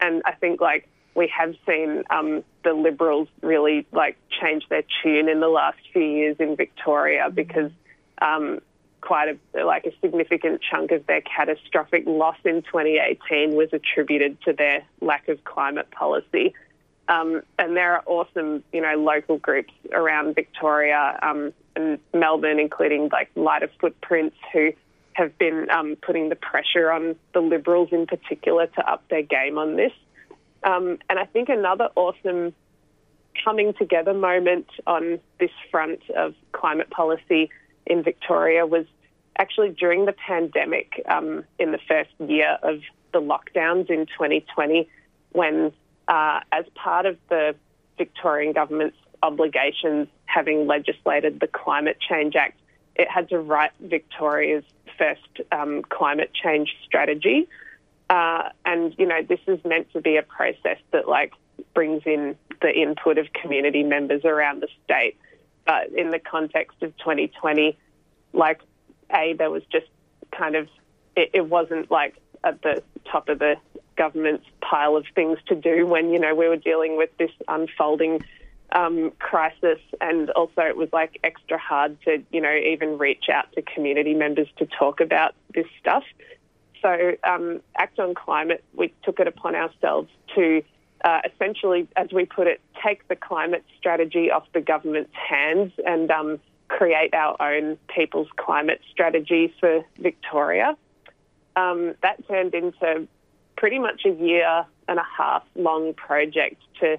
And 0.00 0.22
I 0.24 0.32
think 0.32 0.60
like 0.60 0.88
we 1.14 1.30
have 1.36 1.54
seen 1.66 2.04
um, 2.10 2.44
the 2.64 2.72
Liberals 2.72 3.28
really 3.42 3.86
like 3.92 4.16
change 4.40 4.64
their 4.68 4.82
tune 5.02 5.28
in 5.28 5.40
the 5.40 5.48
last 5.48 5.78
few 5.92 6.02
years 6.02 6.36
in 6.38 6.56
Victoria 6.56 7.30
because 7.32 7.70
um, 8.20 8.60
quite 9.06 9.28
a 9.54 9.64
like 9.64 9.86
a 9.86 9.92
significant 10.00 10.60
chunk 10.60 10.90
of 10.90 11.06
their 11.06 11.20
catastrophic 11.20 12.04
loss 12.06 12.36
in 12.44 12.62
2018 12.62 13.54
was 13.54 13.68
attributed 13.72 14.36
to 14.42 14.52
their 14.52 14.84
lack 15.00 15.28
of 15.28 15.42
climate 15.44 15.88
policy. 15.92 16.52
Um, 17.08 17.42
and 17.56 17.76
there 17.76 17.92
are 17.92 18.02
awesome, 18.06 18.64
you 18.72 18.82
know, 18.82 18.96
local 18.96 19.38
groups 19.38 19.72
around 19.92 20.34
Victoria 20.34 21.16
um, 21.22 21.52
and 21.76 22.00
Melbourne, 22.12 22.58
including 22.58 23.08
like 23.12 23.30
Lighter 23.36 23.70
Footprints, 23.80 24.36
who 24.52 24.72
have 25.12 25.38
been 25.38 25.70
um, 25.70 25.96
putting 26.02 26.28
the 26.28 26.34
pressure 26.34 26.90
on 26.90 27.14
the 27.32 27.40
Liberals 27.40 27.90
in 27.92 28.06
particular 28.06 28.66
to 28.66 28.90
up 28.90 29.04
their 29.08 29.22
game 29.22 29.56
on 29.56 29.76
this. 29.76 29.92
Um, 30.64 30.98
and 31.08 31.20
I 31.20 31.26
think 31.26 31.48
another 31.48 31.90
awesome 31.94 32.52
coming 33.44 33.72
together 33.74 34.12
moment 34.12 34.66
on 34.84 35.20
this 35.38 35.52
front 35.70 36.00
of 36.16 36.34
climate 36.50 36.90
policy 36.90 37.50
in 37.86 38.02
Victoria 38.02 38.66
was 38.66 38.84
actually 39.38 39.70
during 39.70 40.06
the 40.06 40.12
pandemic 40.12 41.02
um, 41.08 41.44
in 41.58 41.72
the 41.72 41.78
first 41.88 42.10
year 42.18 42.58
of 42.62 42.80
the 43.12 43.20
lockdowns 43.20 43.90
in 43.90 44.06
2020 44.06 44.88
when 45.32 45.72
uh, 46.08 46.40
as 46.52 46.64
part 46.74 47.06
of 47.06 47.18
the 47.28 47.54
Victorian 47.98 48.52
government's 48.52 48.96
obligations, 49.22 50.08
having 50.26 50.66
legislated 50.66 51.40
the 51.40 51.46
Climate 51.46 51.98
Change 52.00 52.36
Act, 52.36 52.58
it 52.94 53.08
had 53.08 53.28
to 53.30 53.38
write 53.38 53.72
Victoria's 53.80 54.64
first 54.98 55.40
um, 55.52 55.82
climate 55.82 56.30
change 56.32 56.74
strategy. 56.84 57.48
Uh, 58.08 58.50
and, 58.64 58.94
you 58.98 59.06
know, 59.06 59.22
this 59.22 59.40
is 59.46 59.58
meant 59.64 59.92
to 59.92 60.00
be 60.00 60.16
a 60.16 60.22
process 60.22 60.78
that, 60.92 61.08
like, 61.08 61.32
brings 61.74 62.02
in 62.06 62.36
the 62.62 62.72
input 62.72 63.18
of 63.18 63.26
community 63.32 63.82
members 63.82 64.24
around 64.24 64.62
the 64.62 64.68
state. 64.84 65.16
But 65.66 65.90
in 65.90 66.10
the 66.10 66.18
context 66.18 66.82
of 66.82 66.96
2020, 66.98 67.76
like, 68.32 68.60
A, 69.14 69.34
there 69.34 69.50
was 69.50 69.62
just 69.70 69.86
kind 70.36 70.56
of, 70.56 70.68
it, 71.16 71.30
it 71.34 71.48
wasn't 71.48 71.90
like 71.90 72.16
at 72.44 72.62
the 72.62 72.82
top 73.10 73.28
of 73.28 73.38
the 73.38 73.56
government's 73.96 74.46
pile 74.60 74.96
of 74.96 75.06
things 75.14 75.38
to 75.46 75.54
do 75.54 75.86
when, 75.86 76.10
you 76.10 76.18
know, 76.18 76.34
we 76.34 76.48
were 76.48 76.56
dealing 76.56 76.96
with 76.96 77.10
this 77.18 77.30
unfolding 77.48 78.24
um, 78.72 79.12
crisis. 79.18 79.78
And 80.00 80.30
also, 80.30 80.62
it 80.62 80.76
was 80.76 80.88
like 80.92 81.18
extra 81.24 81.58
hard 81.58 82.00
to, 82.02 82.22
you 82.30 82.40
know, 82.40 82.54
even 82.54 82.98
reach 82.98 83.28
out 83.32 83.52
to 83.52 83.62
community 83.62 84.14
members 84.14 84.48
to 84.58 84.66
talk 84.66 85.00
about 85.00 85.34
this 85.54 85.66
stuff. 85.80 86.04
So, 86.82 87.12
um, 87.24 87.60
Act 87.76 87.98
on 87.98 88.14
Climate, 88.14 88.62
we 88.74 88.92
took 89.02 89.18
it 89.18 89.26
upon 89.26 89.54
ourselves 89.54 90.08
to 90.34 90.62
uh, 91.04 91.20
essentially, 91.24 91.88
as 91.96 92.12
we 92.12 92.24
put 92.24 92.46
it, 92.46 92.60
take 92.84 93.06
the 93.08 93.16
climate 93.16 93.64
strategy 93.78 94.30
off 94.30 94.44
the 94.52 94.60
government's 94.60 95.14
hands 95.14 95.72
and 95.84 96.10
um, 96.10 96.40
create 96.68 97.14
our 97.14 97.40
own 97.40 97.78
people's 97.88 98.28
climate 98.36 98.80
strategy 98.90 99.54
for 99.60 99.84
Victoria. 99.98 100.76
Um, 101.54 101.94
that 102.02 102.26
turned 102.28 102.54
into 102.54 103.08
pretty 103.56 103.78
much 103.78 104.02
a 104.04 104.10
year 104.10 104.66
and 104.88 104.98
a 104.98 105.06
half 105.16 105.42
long 105.54 105.94
project 105.94 106.60
to 106.80 106.98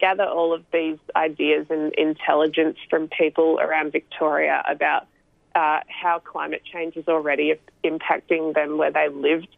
gather 0.00 0.24
all 0.24 0.52
of 0.52 0.64
these 0.72 0.98
ideas 1.14 1.66
and 1.70 1.94
intelligence 1.94 2.76
from 2.90 3.08
people 3.08 3.60
around 3.60 3.92
Victoria 3.92 4.62
about 4.68 5.06
uh, 5.54 5.80
how 5.86 6.18
climate 6.18 6.62
change 6.64 6.96
is 6.96 7.06
already 7.06 7.54
impacting 7.84 8.54
them 8.54 8.78
where 8.78 8.90
they 8.90 9.08
lived 9.08 9.48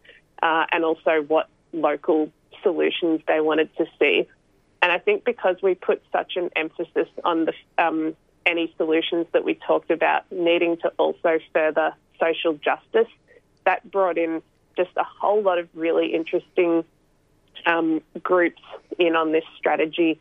uh, 0.42 0.66
and 0.70 0.84
also 0.84 1.22
what 1.28 1.48
local 1.72 2.30
solutions 2.62 3.20
they 3.26 3.40
wanted 3.40 3.74
to 3.76 3.86
see. 3.98 4.28
And 4.82 4.92
I 4.92 4.98
think 4.98 5.24
because 5.24 5.56
we 5.62 5.74
put 5.74 6.02
such 6.12 6.36
an 6.36 6.50
emphasis 6.56 7.08
on 7.24 7.46
the 7.46 7.54
um, 7.78 8.14
any 8.46 8.72
solutions 8.76 9.26
that 9.32 9.44
we 9.44 9.54
talked 9.54 9.90
about 9.90 10.30
needing 10.30 10.76
to 10.78 10.88
also 10.98 11.38
further 11.52 11.94
social 12.20 12.54
justice. 12.54 13.12
That 13.64 13.90
brought 13.90 14.18
in 14.18 14.42
just 14.76 14.90
a 14.96 15.04
whole 15.04 15.42
lot 15.42 15.58
of 15.58 15.68
really 15.74 16.14
interesting 16.14 16.84
um, 17.66 18.02
groups 18.22 18.62
in 18.98 19.16
on 19.16 19.32
this 19.32 19.44
strategy, 19.56 20.20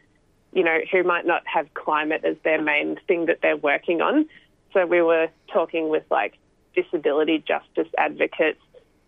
you 0.54 0.64
know, 0.64 0.80
who 0.92 1.04
might 1.04 1.26
not 1.26 1.44
have 1.46 1.74
climate 1.74 2.24
as 2.24 2.38
their 2.44 2.62
main 2.62 2.98
thing 3.08 3.26
that 3.26 3.40
they're 3.42 3.58
working 3.58 4.02
on. 4.02 4.28
So 4.74 4.86
we 4.86 5.02
were 5.02 5.30
talking 5.52 5.90
with 5.90 6.04
like 6.10 6.38
disability 6.76 7.44
justice 7.46 7.92
advocates, 7.98 8.62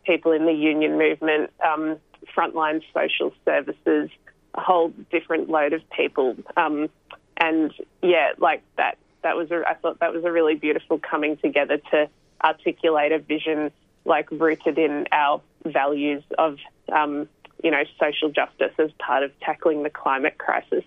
people 0.06 0.32
in 0.32 0.46
the 0.46 0.54
union 0.54 0.98
movement, 0.98 1.52
um, 1.64 1.98
frontline 2.36 2.82
social 2.94 3.34
services, 3.46 4.10
a 4.54 4.62
whole 4.62 4.94
different 5.12 5.50
load 5.50 5.74
of 5.74 5.82
people. 5.90 6.36
Um, 6.58 6.90
and 7.38 7.74
yeah, 8.02 8.32
like 8.38 8.64
that, 8.78 8.98
that 9.26 9.36
was, 9.36 9.50
a, 9.50 9.64
I 9.68 9.74
thought 9.74 10.00
that 10.02 10.14
was 10.14 10.24
a 10.24 10.32
really 10.32 10.54
beautiful 10.54 11.00
coming 11.00 11.36
together 11.38 11.78
to 11.90 12.08
articulate 12.44 13.12
a 13.12 13.18
vision 13.18 13.72
like 14.06 14.30
rooted 14.30 14.78
in 14.78 15.08
our 15.12 15.42
values 15.66 16.24
of, 16.38 16.60
um, 16.94 17.28
you 17.64 17.72
know, 17.72 17.82
social 18.00 18.30
justice 18.30 18.74
as 18.78 18.92
part 19.00 19.24
of 19.24 19.32
tackling 19.40 19.82
the 19.82 19.90
climate 19.90 20.38
crisis. 20.38 20.84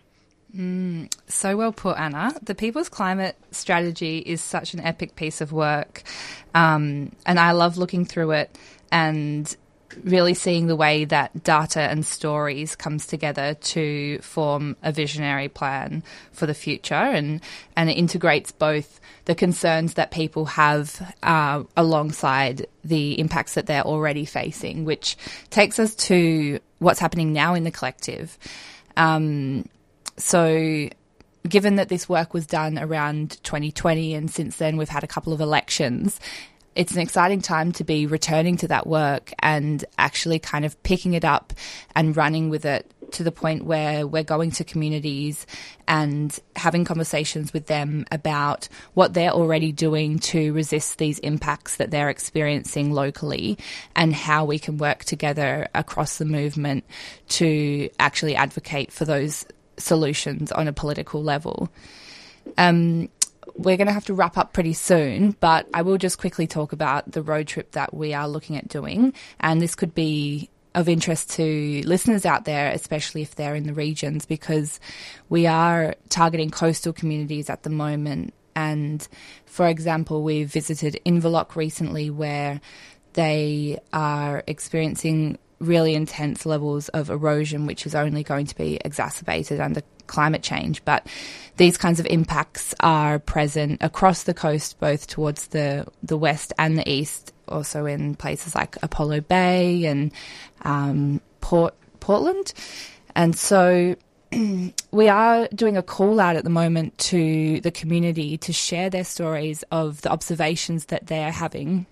Mm, 0.56 1.12
so 1.26 1.56
well 1.56 1.72
put, 1.72 1.98
Anna. 1.98 2.32
The 2.40 2.54
People's 2.54 2.88
Climate 2.88 3.36
Strategy 3.50 4.18
is 4.18 4.40
such 4.40 4.72
an 4.72 4.78
epic 4.80 5.16
piece 5.16 5.40
of 5.40 5.50
work, 5.50 6.04
um, 6.54 7.10
and 7.26 7.40
I 7.40 7.50
love 7.50 7.76
looking 7.76 8.04
through 8.04 8.30
it 8.30 8.56
and 8.92 9.54
really 10.04 10.34
seeing 10.34 10.66
the 10.66 10.76
way 10.76 11.04
that 11.04 11.44
data 11.44 11.80
and 11.80 12.04
stories 12.04 12.76
comes 12.76 13.06
together 13.06 13.54
to 13.54 14.18
form 14.18 14.76
a 14.82 14.92
visionary 14.92 15.48
plan 15.48 16.02
for 16.32 16.46
the 16.46 16.54
future. 16.54 16.94
And 16.94 17.40
and 17.76 17.90
it 17.90 17.94
integrates 17.94 18.52
both 18.52 19.00
the 19.24 19.34
concerns 19.34 19.94
that 19.94 20.10
people 20.10 20.46
have 20.46 21.14
uh, 21.22 21.62
alongside 21.76 22.66
the 22.84 23.18
impacts 23.20 23.54
that 23.54 23.66
they're 23.66 23.82
already 23.82 24.24
facing 24.24 24.86
which 24.86 25.16
takes 25.50 25.78
us 25.78 25.94
to 25.94 26.58
what's 26.78 26.98
happening 26.98 27.32
now 27.32 27.54
in 27.54 27.64
the 27.64 27.70
collective. 27.70 28.38
Um, 28.96 29.68
so 30.16 30.88
given 31.46 31.76
that 31.76 31.88
this 31.88 32.08
work 32.08 32.34
was 32.34 32.46
done 32.46 32.78
around 32.78 33.42
2020 33.42 34.14
and 34.14 34.30
since 34.30 34.56
then 34.56 34.76
we've 34.76 34.88
had 34.88 35.04
a 35.04 35.06
couple 35.06 35.32
of 35.32 35.40
elections 35.40 36.20
it's 36.78 36.92
an 36.92 37.00
exciting 37.00 37.42
time 37.42 37.72
to 37.72 37.82
be 37.82 38.06
returning 38.06 38.56
to 38.56 38.68
that 38.68 38.86
work 38.86 39.32
and 39.40 39.84
actually 39.98 40.38
kind 40.38 40.64
of 40.64 40.80
picking 40.84 41.12
it 41.12 41.24
up 41.24 41.52
and 41.96 42.16
running 42.16 42.50
with 42.50 42.64
it 42.64 42.88
to 43.10 43.24
the 43.24 43.32
point 43.32 43.64
where 43.64 44.06
we're 44.06 44.22
going 44.22 44.52
to 44.52 44.62
communities 44.62 45.44
and 45.88 46.38
having 46.54 46.84
conversations 46.84 47.52
with 47.52 47.66
them 47.66 48.04
about 48.12 48.68
what 48.94 49.12
they're 49.12 49.32
already 49.32 49.72
doing 49.72 50.20
to 50.20 50.52
resist 50.52 50.98
these 50.98 51.18
impacts 51.18 51.78
that 51.78 51.90
they're 51.90 52.10
experiencing 52.10 52.92
locally 52.92 53.58
and 53.96 54.14
how 54.14 54.44
we 54.44 54.56
can 54.56 54.78
work 54.78 55.02
together 55.02 55.66
across 55.74 56.18
the 56.18 56.24
movement 56.24 56.84
to 57.26 57.90
actually 57.98 58.36
advocate 58.36 58.92
for 58.92 59.04
those 59.04 59.44
solutions 59.78 60.52
on 60.52 60.68
a 60.68 60.72
political 60.72 61.24
level. 61.24 61.68
Um, 62.56 63.08
we're 63.54 63.76
going 63.76 63.86
to 63.86 63.92
have 63.92 64.06
to 64.06 64.14
wrap 64.14 64.36
up 64.36 64.52
pretty 64.52 64.72
soon, 64.72 65.32
but 65.40 65.68
I 65.74 65.82
will 65.82 65.98
just 65.98 66.18
quickly 66.18 66.46
talk 66.46 66.72
about 66.72 67.10
the 67.12 67.22
road 67.22 67.46
trip 67.46 67.72
that 67.72 67.92
we 67.94 68.14
are 68.14 68.28
looking 68.28 68.56
at 68.56 68.68
doing. 68.68 69.14
And 69.40 69.60
this 69.60 69.74
could 69.74 69.94
be 69.94 70.48
of 70.74 70.88
interest 70.88 71.30
to 71.30 71.82
listeners 71.84 72.24
out 72.24 72.44
there, 72.44 72.70
especially 72.70 73.22
if 73.22 73.34
they're 73.34 73.54
in 73.54 73.66
the 73.66 73.72
regions, 73.72 74.26
because 74.26 74.78
we 75.28 75.46
are 75.46 75.94
targeting 76.08 76.50
coastal 76.50 76.92
communities 76.92 77.50
at 77.50 77.62
the 77.62 77.70
moment. 77.70 78.34
And 78.54 79.06
for 79.46 79.66
example, 79.66 80.22
we 80.22 80.44
visited 80.44 81.00
Inverloch 81.04 81.56
recently 81.56 82.10
where 82.10 82.60
they 83.14 83.78
are 83.92 84.44
experiencing 84.46 85.38
really 85.58 85.94
intense 85.94 86.46
levels 86.46 86.88
of 86.90 87.10
erosion, 87.10 87.66
which 87.66 87.86
is 87.86 87.94
only 87.94 88.22
going 88.22 88.46
to 88.46 88.54
be 88.54 88.78
exacerbated 88.84 89.60
under 89.60 89.82
climate 90.06 90.42
change. 90.42 90.84
But 90.84 91.06
these 91.56 91.76
kinds 91.76 92.00
of 92.00 92.06
impacts 92.06 92.74
are 92.80 93.18
present 93.18 93.82
across 93.82 94.24
the 94.24 94.34
coast, 94.34 94.78
both 94.80 95.06
towards 95.06 95.48
the, 95.48 95.86
the 96.02 96.16
west 96.16 96.52
and 96.58 96.78
the 96.78 96.88
east, 96.88 97.32
also 97.48 97.86
in 97.86 98.14
places 98.14 98.54
like 98.54 98.76
Apollo 98.82 99.22
Bay 99.22 99.84
and 99.86 100.12
um, 100.62 101.20
Port 101.40 101.74
Portland. 102.00 102.52
And 103.14 103.36
so 103.36 103.96
we 104.90 105.08
are 105.08 105.48
doing 105.54 105.76
a 105.76 105.82
call 105.82 106.20
out 106.20 106.36
at 106.36 106.44
the 106.44 106.50
moment 106.50 106.96
to 106.98 107.60
the 107.60 107.70
community 107.70 108.38
to 108.38 108.52
share 108.52 108.90
their 108.90 109.04
stories 109.04 109.64
of 109.70 110.00
the 110.02 110.10
observations 110.10 110.86
that 110.86 111.06
they're 111.06 111.32
having 111.32 111.86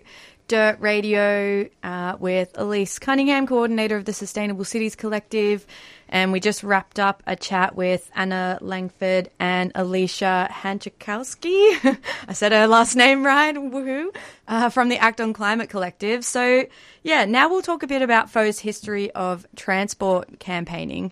Dirt 0.49 0.81
Radio 0.81 1.69
uh, 1.81 2.17
with 2.19 2.51
Elyse 2.55 2.99
Cunningham, 2.99 3.47
coordinator 3.47 3.95
of 3.95 4.03
the 4.03 4.11
Sustainable 4.11 4.65
Cities 4.65 4.97
Collective. 4.97 5.65
And 6.09 6.31
we 6.31 6.39
just 6.39 6.63
wrapped 6.63 6.99
up 6.99 7.23
a 7.25 7.35
chat 7.35 7.75
with 7.75 8.09
Anna 8.15 8.59
Langford 8.61 9.29
and 9.39 9.73
Aleesha 9.73 10.49
Hanczakowski. 10.49 11.97
I 12.27 12.33
said 12.33 12.51
her 12.51 12.67
last 12.67 12.95
name 12.95 13.25
right, 13.25 13.55
woohoo, 13.55 14.15
uh, 14.47 14.69
from 14.69 14.89
the 14.89 14.97
Act 14.97 15.19
on 15.19 15.33
Climate 15.33 15.69
Collective. 15.69 16.23
So, 16.23 16.65
yeah, 17.03 17.25
now 17.25 17.49
we'll 17.49 17.61
talk 17.61 17.83
a 17.83 17.87
bit 17.87 18.01
about 18.01 18.29
FoE's 18.29 18.59
history 18.59 19.11
of 19.11 19.45
transport 19.55 20.39
campaigning. 20.39 21.11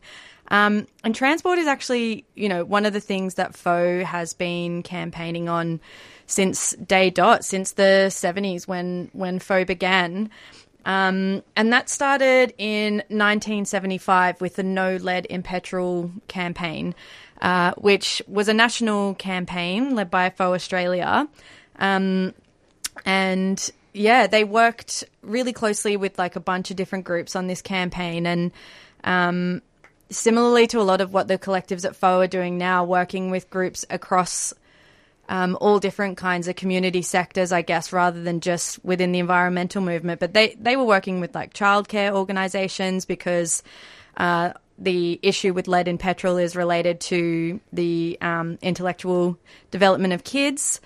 Um, 0.50 0.88
and 1.04 1.16
transport 1.16 1.58
is 1.58 1.68
actually, 1.68 2.26
you 2.36 2.50
know, 2.50 2.64
one 2.64 2.86
of 2.86 2.94
the 2.94 3.00
things 3.00 3.36
that 3.36 3.56
FoE 3.56 4.04
has 4.04 4.34
been 4.34 4.84
campaigning 4.84 5.50
on 5.50 5.80
since 6.26 6.72
day 6.76 7.10
dot, 7.10 7.44
since 7.44 7.74
the 7.74 8.08
70s 8.10 8.68
when, 8.68 9.10
when 9.14 9.40
FoE 9.40 9.66
began. 9.66 10.30
Um, 10.86 11.44
and 11.56 11.72
that 11.72 11.90
started 11.90 12.54
in 12.58 12.96
1975 13.08 14.42
with 14.42 14.56
the 14.56 14.64
No 14.64 14.98
Lead 14.98 15.26
in 15.28 15.44
Petrol 15.44 16.12
campaign, 16.28 16.94
uh, 17.42 17.74
which 17.78 18.22
was 18.28 18.48
a 18.48 18.54
national 18.54 19.16
campaign 19.16 19.96
led 19.96 20.12
by 20.12 20.30
FoE 20.30 20.54
Australia. 20.54 21.28
Um, 21.80 22.34
and 23.06 23.72
yeah, 23.94 24.28
they 24.28 24.44
worked 24.44 25.04
really 25.22 25.54
closely 25.54 25.96
with 25.96 26.18
like 26.20 26.36
a 26.36 26.42
bunch 26.42 26.72
of 26.72 26.78
different 26.78 27.06
groups 27.06 27.36
on 27.36 27.48
this 27.48 27.62
campaign. 27.62 28.26
And 28.26 28.52
um, 29.04 29.62
similarly 30.10 30.68
to 30.68 30.80
a 30.80 30.84
lot 30.84 31.02
of 31.02 31.14
what 31.14 31.28
the 31.28 31.38
collectives 31.38 31.86
at 31.86 31.96
FoE 31.96 32.22
are 32.22 32.28
doing 32.28 32.58
now, 32.58 32.84
working 32.84 33.32
with 33.32 33.50
groups 33.50 33.86
across 33.90 34.54
um, 35.30 35.58
all 35.62 35.80
different 35.80 36.18
kinds 36.18 36.48
of 36.48 36.56
community 36.56 37.02
sectors, 37.02 37.52
I 37.52 37.62
guess, 37.62 37.94
rather 37.94 38.22
than 38.22 38.40
just 38.40 38.84
within 38.84 39.12
the 39.12 39.20
environmental 39.20 39.82
movement. 39.82 40.20
But 40.20 40.34
they, 40.34 40.56
they 40.60 40.76
were 40.76 40.84
working 40.84 41.20
with 41.20 41.34
like 41.34 41.54
childcare 41.54 42.12
organisations 42.12 43.06
because 43.06 43.64
uh, 44.18 44.54
the 44.78 45.20
issue 45.22 45.54
with 45.54 45.68
lead 45.68 45.88
in 45.88 45.98
petrol 45.98 46.38
is 46.38 46.56
related 46.56 47.00
to 47.02 47.60
the 47.72 48.18
um, 48.22 48.58
intellectual 48.62 49.38
development 49.72 50.14
of 50.14 50.24
kids. 50.24 50.82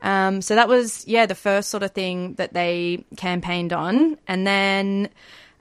Um, 0.00 0.42
so 0.42 0.54
that 0.54 0.68
was, 0.68 1.06
yeah, 1.06 1.26
the 1.26 1.34
first 1.34 1.68
sort 1.68 1.82
of 1.82 1.92
thing 1.92 2.34
that 2.34 2.52
they 2.52 3.04
campaigned 3.16 3.72
on. 3.72 4.18
And 4.26 4.46
then 4.46 5.10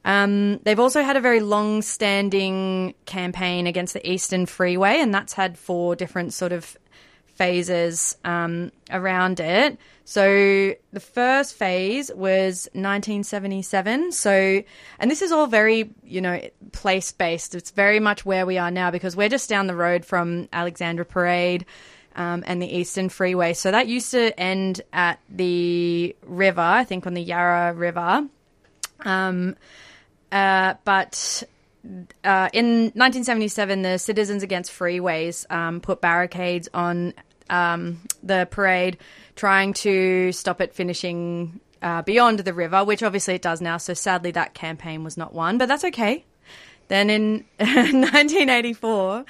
um, 0.03 0.57
they've 0.63 0.79
also 0.79 1.03
had 1.03 1.15
a 1.15 1.21
very 1.21 1.41
long 1.41 1.81
standing 1.81 2.95
campaign 3.05 3.67
against 3.67 3.93
the 3.93 4.09
Eastern 4.09 4.45
Freeway, 4.47 4.99
and 4.99 5.13
that's 5.13 5.33
had 5.33 5.57
four 5.57 5.95
different 5.95 6.33
sort 6.33 6.53
of 6.53 6.75
phases 7.35 8.15
um, 8.23 8.71
around 8.89 9.39
it. 9.39 9.77
So 10.03 10.75
the 10.91 10.99
first 10.99 11.55
phase 11.55 12.09
was 12.09 12.67
1977. 12.73 14.11
So, 14.11 14.63
and 14.99 15.11
this 15.11 15.21
is 15.21 15.31
all 15.31 15.47
very, 15.47 15.93
you 16.03 16.21
know, 16.21 16.41
place 16.71 17.11
based. 17.11 17.55
It's 17.55 17.71
very 17.71 17.99
much 17.99 18.25
where 18.25 18.45
we 18.45 18.57
are 18.57 18.71
now 18.71 18.91
because 18.91 19.15
we're 19.15 19.29
just 19.29 19.49
down 19.49 19.67
the 19.67 19.75
road 19.75 20.05
from 20.05 20.49
Alexandra 20.51 21.05
Parade. 21.05 21.65
Um, 22.13 22.43
and 22.45 22.61
the 22.61 22.67
Eastern 22.67 23.07
Freeway. 23.07 23.53
So 23.53 23.71
that 23.71 23.87
used 23.87 24.11
to 24.11 24.37
end 24.37 24.81
at 24.91 25.17
the 25.29 26.13
river, 26.23 26.59
I 26.59 26.83
think 26.83 27.07
on 27.07 27.13
the 27.13 27.21
Yarra 27.21 27.73
River. 27.73 28.27
Um, 29.05 29.55
uh, 30.29 30.73
but 30.83 31.43
uh, 31.83 32.49
in 32.53 32.91
1977, 32.93 33.81
the 33.81 33.97
Citizens 33.97 34.43
Against 34.43 34.71
Freeways 34.71 35.49
um, 35.51 35.81
put 35.81 36.01
barricades 36.01 36.69
on 36.73 37.13
um, 37.49 37.99
the 38.23 38.47
parade, 38.49 38.97
trying 39.35 39.73
to 39.73 40.31
stop 40.31 40.61
it 40.61 40.73
finishing 40.73 41.59
uh, 41.81 42.01
beyond 42.03 42.39
the 42.39 42.53
river, 42.53 42.83
which 42.83 43.03
obviously 43.03 43.35
it 43.35 43.41
does 43.41 43.61
now. 43.61 43.77
So 43.77 43.93
sadly, 43.93 44.31
that 44.31 44.53
campaign 44.53 45.03
was 45.03 45.17
not 45.17 45.33
won, 45.33 45.57
but 45.57 45.67
that's 45.67 45.83
okay. 45.85 46.23
Then 46.87 47.09
in 47.09 47.45
1984, 47.57 49.25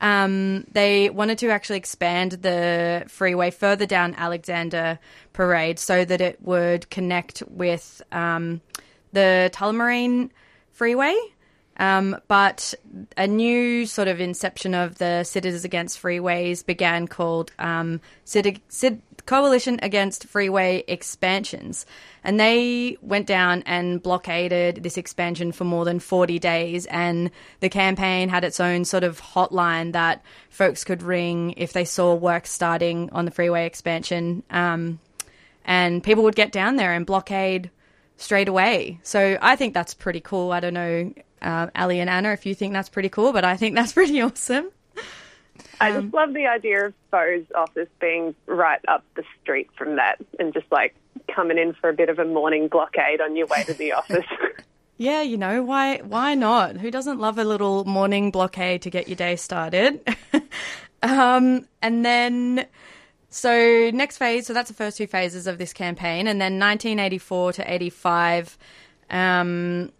um, 0.00 0.64
they 0.72 1.08
wanted 1.08 1.38
to 1.38 1.48
actually 1.48 1.78
expand 1.78 2.32
the 2.32 3.04
freeway 3.08 3.50
further 3.50 3.86
down 3.86 4.14
Alexandra 4.16 4.98
Parade 5.32 5.78
so 5.78 6.04
that 6.04 6.20
it 6.20 6.42
would 6.42 6.90
connect 6.90 7.42
with 7.48 8.02
um, 8.12 8.60
the 9.12 9.50
Tullamarine 9.54 10.30
Freeway. 10.72 11.16
Um, 11.78 12.16
but 12.28 12.74
a 13.16 13.26
new 13.26 13.86
sort 13.86 14.08
of 14.08 14.20
inception 14.20 14.74
of 14.74 14.98
the 14.98 15.24
Citizens 15.24 15.64
Against 15.64 16.00
Freeways 16.00 16.64
began 16.64 17.06
called 17.06 17.52
um, 17.58 18.00
Cid- 18.24 18.60
Cid- 18.68 19.02
Coalition 19.26 19.78
Against 19.82 20.24
Freeway 20.24 20.84
Expansions. 20.88 21.84
And 22.24 22.40
they 22.40 22.96
went 23.02 23.26
down 23.26 23.62
and 23.66 24.02
blockaded 24.02 24.82
this 24.82 24.96
expansion 24.96 25.52
for 25.52 25.64
more 25.64 25.84
than 25.84 26.00
40 26.00 26.38
days. 26.38 26.86
And 26.86 27.30
the 27.60 27.68
campaign 27.68 28.28
had 28.28 28.44
its 28.44 28.58
own 28.60 28.84
sort 28.84 29.04
of 29.04 29.20
hotline 29.20 29.92
that 29.92 30.24
folks 30.48 30.84
could 30.84 31.02
ring 31.02 31.54
if 31.56 31.72
they 31.72 31.84
saw 31.84 32.14
work 32.14 32.46
starting 32.46 33.10
on 33.12 33.26
the 33.26 33.30
freeway 33.30 33.66
expansion. 33.66 34.42
Um, 34.50 34.98
and 35.64 36.02
people 36.02 36.22
would 36.24 36.36
get 36.36 36.52
down 36.52 36.76
there 36.76 36.92
and 36.92 37.04
blockade 37.04 37.70
straight 38.16 38.48
away. 38.48 38.98
So 39.02 39.36
I 39.42 39.56
think 39.56 39.74
that's 39.74 39.94
pretty 39.94 40.20
cool. 40.20 40.52
I 40.52 40.60
don't 40.60 40.74
know, 40.74 41.12
uh, 41.42 41.68
Ali 41.74 42.00
and 42.00 42.10
Anna, 42.10 42.32
if 42.32 42.46
you 42.46 42.54
think 42.54 42.72
that's 42.72 42.88
pretty 42.88 43.08
cool, 43.08 43.32
but 43.32 43.44
I 43.44 43.56
think 43.56 43.74
that's 43.74 43.92
pretty 43.94 44.20
awesome. 44.20 44.70
I 45.80 45.92
just 45.92 46.14
love 46.14 46.32
the 46.32 46.46
idea 46.46 46.86
of 46.86 46.94
FoE's 47.10 47.44
office 47.54 47.88
being 48.00 48.34
right 48.46 48.80
up 48.88 49.04
the 49.14 49.24
street 49.42 49.68
from 49.76 49.96
that 49.96 50.16
and 50.38 50.52
just 50.52 50.66
like 50.70 50.94
coming 51.34 51.58
in 51.58 51.74
for 51.74 51.90
a 51.90 51.92
bit 51.92 52.08
of 52.08 52.18
a 52.18 52.24
morning 52.24 52.68
blockade 52.68 53.20
on 53.20 53.36
your 53.36 53.46
way 53.46 53.62
to 53.64 53.74
the 53.74 53.92
office. 53.92 54.24
Yeah, 54.98 55.20
you 55.20 55.36
know, 55.36 55.62
why 55.62 55.98
why 55.98 56.34
not? 56.34 56.78
Who 56.78 56.90
doesn't 56.90 57.20
love 57.20 57.38
a 57.38 57.44
little 57.44 57.84
morning 57.84 58.30
blockade 58.30 58.80
to 58.82 58.90
get 58.90 59.08
your 59.08 59.16
day 59.16 59.36
started? 59.36 60.00
um, 61.02 61.66
and 61.82 62.02
then 62.02 62.66
so 63.28 63.90
next 63.92 64.16
phase, 64.16 64.46
so 64.46 64.54
that's 64.54 64.68
the 64.68 64.74
first 64.74 64.96
two 64.96 65.06
phases 65.06 65.46
of 65.46 65.58
this 65.58 65.74
campaign, 65.74 66.26
and 66.26 66.40
then 66.40 66.58
1984 66.58 67.52
to 67.54 67.74
85, 67.74 68.56
um, 69.10 69.92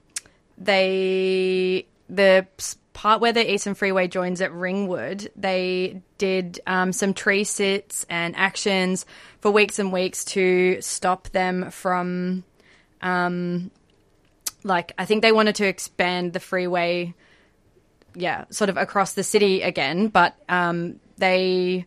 they 0.58 1.86
the 2.08 2.46
part 2.96 3.20
where 3.20 3.32
the 3.32 3.52
Eastern 3.52 3.74
Freeway 3.74 4.08
joins 4.08 4.40
at 4.40 4.52
Ringwood, 4.52 5.30
they 5.36 6.00
did 6.16 6.60
um, 6.66 6.92
some 6.92 7.12
tree 7.12 7.44
sits 7.44 8.06
and 8.08 8.34
actions 8.36 9.04
for 9.40 9.50
weeks 9.50 9.78
and 9.78 9.92
weeks 9.92 10.24
to 10.24 10.80
stop 10.80 11.28
them 11.28 11.70
from, 11.70 12.42
um, 13.02 13.70
like 14.64 14.92
I 14.96 15.04
think 15.04 15.20
they 15.20 15.32
wanted 15.32 15.56
to 15.56 15.66
expand 15.66 16.32
the 16.32 16.40
freeway, 16.40 17.12
yeah, 18.14 18.46
sort 18.48 18.70
of 18.70 18.78
across 18.78 19.12
the 19.12 19.22
city 19.22 19.60
again, 19.60 20.08
but 20.08 20.34
um, 20.48 20.98
they 21.18 21.84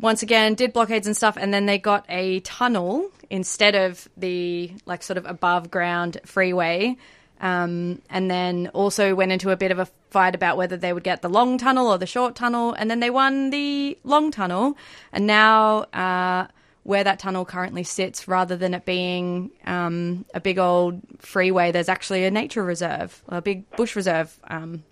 once 0.00 0.22
again 0.22 0.54
did 0.54 0.72
blockades 0.72 1.06
and 1.06 1.16
stuff 1.16 1.36
and 1.38 1.52
then 1.52 1.66
they 1.66 1.78
got 1.78 2.04
a 2.08 2.40
tunnel 2.40 3.10
instead 3.30 3.74
of 3.74 4.08
the 4.16 4.70
like 4.84 5.02
sort 5.02 5.16
of 5.16 5.24
above 5.26 5.70
ground 5.70 6.20
freeway 6.24 6.96
um, 7.40 8.00
and 8.10 8.30
then 8.30 8.68
also 8.72 9.14
went 9.14 9.32
into 9.32 9.50
a 9.50 9.56
bit 9.56 9.70
of 9.70 9.78
a 9.78 9.86
fight 10.10 10.34
about 10.34 10.56
whether 10.56 10.76
they 10.76 10.92
would 10.92 11.04
get 11.04 11.22
the 11.22 11.28
long 11.28 11.58
tunnel 11.58 11.88
or 11.88 11.98
the 11.98 12.06
short 12.06 12.34
tunnel 12.34 12.72
and 12.72 12.90
then 12.90 13.00
they 13.00 13.10
won 13.10 13.50
the 13.50 13.98
long 14.04 14.30
tunnel 14.30 14.76
and 15.12 15.26
now 15.26 15.80
uh, 15.92 16.46
where 16.84 17.04
that 17.04 17.18
tunnel 17.18 17.44
currently 17.44 17.82
sits 17.82 18.26
rather 18.28 18.56
than 18.56 18.72
it 18.72 18.84
being 18.84 19.50
um, 19.66 20.24
a 20.34 20.40
big 20.40 20.58
old 20.58 21.00
freeway 21.18 21.70
there's 21.72 21.88
actually 21.88 22.24
a 22.24 22.30
nature 22.30 22.64
reserve 22.64 23.22
a 23.28 23.42
big 23.42 23.68
bush 23.72 23.94
reserve 23.96 24.38
um, 24.48 24.82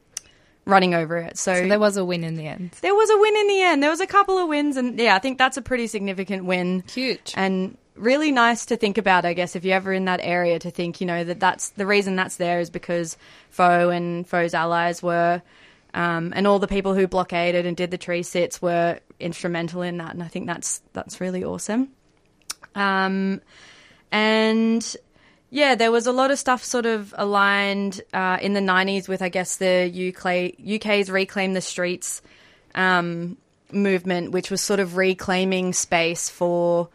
running 0.66 0.94
over 0.94 1.18
it. 1.18 1.38
So, 1.38 1.54
So 1.54 1.68
there 1.68 1.78
was 1.78 1.96
a 1.96 2.04
win 2.04 2.24
in 2.24 2.36
the 2.36 2.46
end. 2.46 2.72
there 2.82 2.94
was 2.94 3.10
a 3.10 3.18
win 3.18 3.36
in 3.36 3.48
the 3.48 3.62
end. 3.62 3.82
There 3.82 3.90
was 3.90 4.00
a 4.00 4.06
couple 4.06 4.38
of 4.38 4.48
wins, 4.48 4.76
and 4.76 4.98
yeah, 4.98 5.14
I 5.14 5.18
think 5.18 5.38
that's 5.38 5.56
a 5.56 5.62
pretty 5.62 5.86
significant 5.86 6.44
win. 6.44 6.84
Huge. 6.92 7.34
And 7.36 7.76
really 7.94 8.32
nice 8.32 8.66
to 8.66 8.76
think 8.76 8.98
about, 8.98 9.24
I 9.24 9.34
guess, 9.34 9.56
if 9.56 9.64
you're 9.64 9.76
ever 9.76 9.92
in 9.92 10.06
that 10.06 10.20
area 10.22 10.58
to 10.58 10.70
think, 10.70 11.00
you 11.00 11.06
know, 11.06 11.24
that 11.24 11.40
that's 11.40 11.70
the 11.70 11.86
reason 11.86 12.16
that's 12.16 12.36
there 12.36 12.60
is 12.60 12.70
because 12.70 13.16
FoE 13.50 13.90
and 13.90 14.26
FoE's 14.26 14.54
allies 14.54 15.02
were, 15.02 15.42
um, 15.94 16.32
and 16.34 16.46
all 16.46 16.58
the 16.58 16.66
people 16.66 16.94
who 16.94 17.06
blockaded 17.06 17.66
and 17.66 17.76
did 17.76 17.90
the 17.90 17.98
tree 17.98 18.22
sits 18.22 18.60
were 18.60 18.98
instrumental 19.20 19.82
in 19.82 19.98
that. 19.98 20.12
And 20.12 20.22
I 20.22 20.28
think 20.28 20.46
that's, 20.46 20.82
that's 20.92 21.20
really 21.20 21.44
awesome. 21.44 21.90
Um, 22.74 23.40
and 24.10 24.96
yeah, 25.50 25.76
there 25.76 25.92
was 25.92 26.08
a 26.08 26.12
lot 26.12 26.32
of 26.32 26.38
stuff 26.38 26.64
sort 26.64 26.86
of 26.86 27.14
aligned 27.16 28.00
uh, 28.12 28.38
in 28.42 28.54
the 28.54 28.60
90s 28.60 29.08
with, 29.08 29.22
I 29.22 29.28
guess, 29.28 29.56
the 29.56 30.12
UK, 30.12 30.58
UK's 30.76 31.10
Reclaim 31.10 31.52
the 31.52 31.60
Streets 31.60 32.22
um, 32.74 33.36
movement, 33.72 34.32
which 34.32 34.50
was 34.50 34.60
sort 34.60 34.80
of 34.80 34.96
reclaiming 34.96 35.72
space 35.72 36.28
for 36.28 36.88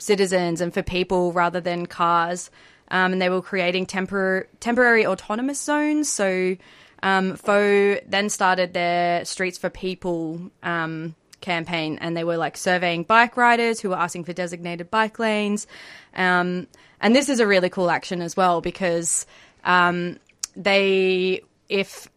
citizens 0.00 0.60
and 0.60 0.74
for 0.74 0.82
people 0.82 1.32
rather 1.32 1.60
than 1.60 1.86
cars. 1.86 2.50
Um, 2.90 3.12
and 3.12 3.22
they 3.22 3.28
were 3.28 3.42
creating 3.42 3.86
tempor- 3.86 4.46
temporary 4.58 5.06
autonomous 5.06 5.60
zones. 5.60 6.08
So 6.08 6.56
um, 7.02 7.36
FoE 7.36 8.00
then 8.06 8.28
started 8.28 8.74
their 8.74 9.24
Streets 9.24 9.58
for 9.58 9.70
People 9.70 10.50
um, 10.62 11.14
campaign, 11.40 11.98
and 12.00 12.16
they 12.16 12.24
were 12.24 12.36
like 12.36 12.56
surveying 12.56 13.04
bike 13.04 13.36
riders 13.36 13.80
who 13.80 13.90
were 13.90 13.96
asking 13.96 14.24
for 14.24 14.32
designated 14.32 14.90
bike 14.90 15.18
lanes. 15.18 15.66
Um, 16.14 16.66
and 17.00 17.14
this 17.14 17.28
is 17.28 17.40
a 17.40 17.46
really 17.46 17.70
cool 17.70 17.90
action 17.90 18.20
as 18.20 18.36
well 18.36 18.60
because 18.60 19.24
um, 19.64 20.18
they, 20.56 21.42
if 21.68 22.08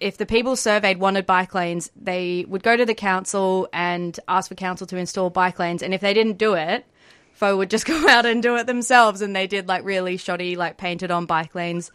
if 0.00 0.16
the 0.16 0.26
people 0.26 0.54
surveyed 0.54 0.98
wanted 0.98 1.26
bike 1.26 1.54
lanes, 1.54 1.90
they 1.96 2.44
would 2.48 2.62
go 2.62 2.76
to 2.76 2.86
the 2.86 2.94
council 2.94 3.68
and 3.72 4.18
ask 4.28 4.48
for 4.48 4.54
council 4.54 4.86
to 4.86 4.96
install 4.96 5.28
bike 5.28 5.58
lanes. 5.58 5.82
And 5.82 5.92
if 5.92 6.00
they 6.00 6.14
didn't 6.14 6.38
do 6.38 6.54
it, 6.54 6.84
FoE 7.38 7.56
would 7.56 7.70
just 7.70 7.86
go 7.86 8.08
out 8.08 8.26
and 8.26 8.42
do 8.42 8.56
it 8.56 8.66
themselves. 8.66 9.22
And 9.22 9.34
they 9.34 9.46
did 9.46 9.68
like 9.68 9.84
really 9.84 10.16
shoddy, 10.16 10.56
like 10.56 10.76
painted 10.76 11.10
on 11.10 11.26
bike 11.26 11.54
lanes 11.54 11.90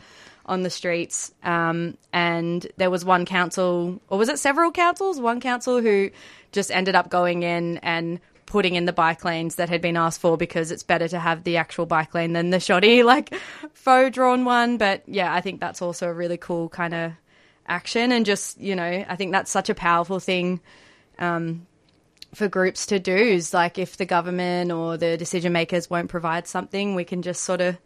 on 0.46 0.64
the 0.64 0.70
streets. 0.70 1.32
Um, 1.44 1.98
and 2.12 2.66
there 2.78 2.90
was 2.90 3.06
one 3.06 3.26
council, 3.26 4.02
or 4.10 4.18
was 4.18 4.30
it 4.30 4.40
several 4.40 4.72
councils? 4.72 5.20
One 5.20 5.40
council 5.40 5.82
who 5.82 6.10
just 6.52 6.72
ended 6.72 6.96
up 6.96 7.10
going 7.10 7.44
in 7.44 7.78
and 7.78 8.20
putting 8.46 8.76
in 8.76 8.86
the 8.86 8.94
bike 8.94 9.26
lanes 9.26 9.56
that 9.56 9.70
had 9.70 9.82
been 9.82 9.98
asked 9.98 10.22
for 10.22 10.38
because 10.38 10.70
it's 10.70 10.84
better 10.84 11.08
to 11.08 11.20
have 11.20 11.44
the 11.44 11.58
actual 11.58 11.86
bike 11.86 12.14
lane 12.14 12.34
than 12.34 12.50
the 12.50 12.60
shoddy 12.60 13.02
like 13.04 13.34
faux 13.74 14.14
drawn 14.14 14.46
one. 14.46 14.78
But 14.78 15.04
yeah, 15.08 15.34
I 15.34 15.42
think 15.42 15.60
that's 15.60 15.82
also 15.82 16.08
a 16.08 16.14
really 16.14 16.38
cool 16.38 16.70
kind 16.70 16.94
of 16.94 17.14
action 17.66 18.12
and 18.12 18.26
just 18.26 18.60
you 18.60 18.76
know 18.76 19.06
I 19.08 19.16
think 19.16 19.32
that's 19.32 19.50
such 19.50 19.70
a 19.70 19.76
powerful 19.76 20.20
thing. 20.20 20.60
Um, 21.18 21.66
for 22.34 22.48
groups 22.48 22.88
to 22.88 23.00
do 23.00 23.16
is 23.16 23.54
like 23.54 23.78
if 23.78 23.98
the 23.98 24.06
government 24.06 24.72
or 24.72 24.98
the 24.98 25.18
decision 25.18 25.54
makers 25.54 25.90
won't 25.90 26.10
provide 26.10 26.48
something, 26.48 26.96
we 26.96 27.04
can 27.06 27.22
just 27.22 27.44
sort 27.44 27.62
of 27.62 27.78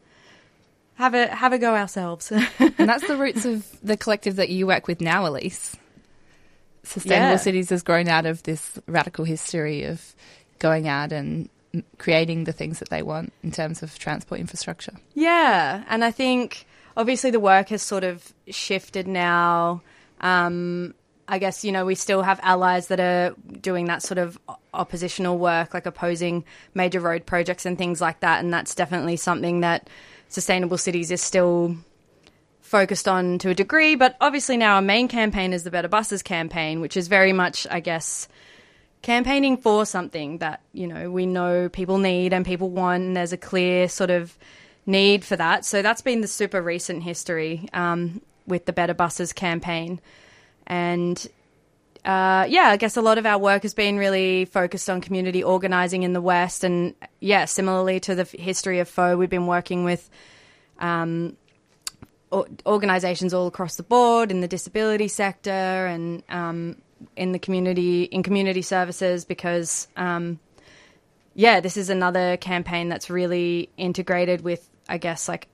have 0.95 1.13
a 1.13 1.27
have 1.27 1.53
a 1.53 1.57
go 1.57 1.75
ourselves. 1.75 2.31
and 2.31 2.73
that's 2.77 3.07
the 3.07 3.17
roots 3.17 3.45
of 3.45 3.65
the 3.83 3.97
collective 3.97 4.37
that 4.37 4.49
you 4.49 4.67
work 4.67 4.87
with 4.87 5.01
now, 5.01 5.23
Elyse. 5.25 5.75
Sustainable 6.83 7.31
Yeah. 7.31 7.37
Cities 7.37 7.69
has 7.69 7.83
grown 7.83 8.07
out 8.07 8.25
of 8.25 8.43
this 8.43 8.79
radical 8.87 9.25
history 9.25 9.83
of 9.83 10.15
going 10.59 10.87
out 10.87 11.11
and 11.11 11.49
creating 11.97 12.45
the 12.45 12.53
things 12.53 12.79
that 12.79 12.89
they 12.89 13.03
want 13.03 13.33
in 13.43 13.51
terms 13.51 13.83
of 13.83 13.97
transport 13.99 14.39
infrastructure. 14.39 14.93
Yeah, 15.13 15.83
and 15.89 16.03
I 16.03 16.11
think 16.11 16.65
obviously 16.95 17.29
the 17.31 17.39
work 17.39 17.69
has 17.69 17.81
sort 17.81 18.03
of 18.03 18.33
shifted 18.49 19.07
now. 19.07 19.81
Um, 20.21 20.95
I 21.27 21.39
guess 21.39 21.63
you 21.65 21.71
know 21.71 21.85
we 21.85 21.95
still 21.95 22.21
have 22.21 22.39
allies 22.43 22.87
that 22.87 22.99
are 22.99 23.35
doing 23.61 23.85
that 23.85 24.01
sort 24.01 24.17
of 24.17 24.39
oppositional 24.73 25.37
work, 25.37 25.73
like 25.73 25.85
opposing 25.85 26.45
major 26.73 26.99
road 26.99 27.25
projects 27.25 27.65
and 27.65 27.77
things 27.77 27.99
like 28.01 28.21
that, 28.21 28.43
and 28.43 28.53
that's 28.53 28.75
definitely 28.75 29.17
something 29.17 29.61
that 29.61 29.89
Sustainable 30.29 30.77
Cities 30.77 31.11
is 31.11 31.21
still 31.21 31.75
focused 32.61 33.07
on 33.07 33.39
to 33.39 33.49
a 33.49 33.53
degree. 33.53 33.95
But 33.95 34.15
obviously 34.19 34.57
now 34.57 34.75
our 34.75 34.81
main 34.81 35.07
campaign 35.07 35.53
is 35.53 35.63
the 35.63 35.71
Better 35.71 35.87
Buses 35.87 36.21
campaign, 36.21 36.81
which 36.81 36.97
is 36.97 37.07
very 37.07 37.33
much, 37.33 37.65
I 37.71 37.79
guess, 37.79 38.27
campaigning 39.01 39.57
for 39.57 39.85
something 39.85 40.39
that 40.39 40.61
you 40.73 40.87
know 40.87 41.09
we 41.09 41.25
know 41.25 41.69
people 41.69 41.97
need 41.97 42.33
and 42.33 42.45
people 42.45 42.69
want 42.69 43.03
and 43.03 43.15
there's 43.15 43.33
a 43.33 43.37
clear 43.37 43.87
sort 43.87 44.09
of 44.09 44.37
need 44.85 45.23
for 45.23 45.35
that 45.35 45.63
so 45.63 45.81
that's 45.81 46.01
been 46.01 46.21
the 46.21 46.27
super 46.27 46.61
recent 46.61 47.03
history 47.03 47.69
um, 47.73 48.21
with 48.47 48.65
the 48.65 48.73
better 48.73 48.93
buses 48.93 49.33
campaign 49.33 50.01
and 50.67 51.27
uh, 52.05 52.45
yeah 52.47 52.67
i 52.67 52.77
guess 52.77 52.95
a 52.95 53.01
lot 53.01 53.17
of 53.17 53.25
our 53.25 53.39
work 53.39 53.63
has 53.63 53.73
been 53.73 53.97
really 53.97 54.45
focused 54.45 54.89
on 54.89 55.01
community 55.01 55.43
organizing 55.43 56.03
in 56.03 56.13
the 56.13 56.21
west. 56.21 56.63
And 56.63 56.93
yeah 57.19 57.45
similarly 57.45 57.99
to 58.01 58.15
the 58.15 58.23
history 58.23 58.79
of 58.79 58.87
FoE 58.87 59.17
we've 59.17 59.29
been 59.29 59.47
working 59.47 59.83
with 59.83 60.07
um, 60.79 61.35
organizations 62.65 63.33
all 63.33 63.47
across 63.47 63.75
the 63.75 63.83
board 63.83 64.31
in 64.31 64.41
the 64.41 64.47
disability 64.47 65.07
sector 65.07 65.49
and 65.49 66.23
um, 66.29 66.75
in 67.15 67.31
the 67.31 67.39
community 67.39 68.03
in 68.03 68.23
community 68.23 68.61
services 68.61 69.25
because 69.25 69.87
um, 69.95 70.39
yeah 71.33 71.59
this 71.59 71.77
is 71.77 71.89
another 71.89 72.37
campaign 72.37 72.89
that's 72.89 73.09
really 73.09 73.69
integrated 73.77 74.41
with 74.41 74.69
i 74.89 74.97
guess 74.97 75.29
like 75.29 75.47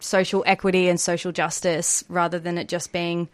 social 0.00 0.44
equity 0.46 0.88
and 0.88 1.00
social 1.00 1.32
justice 1.32 2.04
rather 2.08 2.38
than 2.38 2.58
it 2.58 2.68
just 2.68 2.92
being 2.92 3.28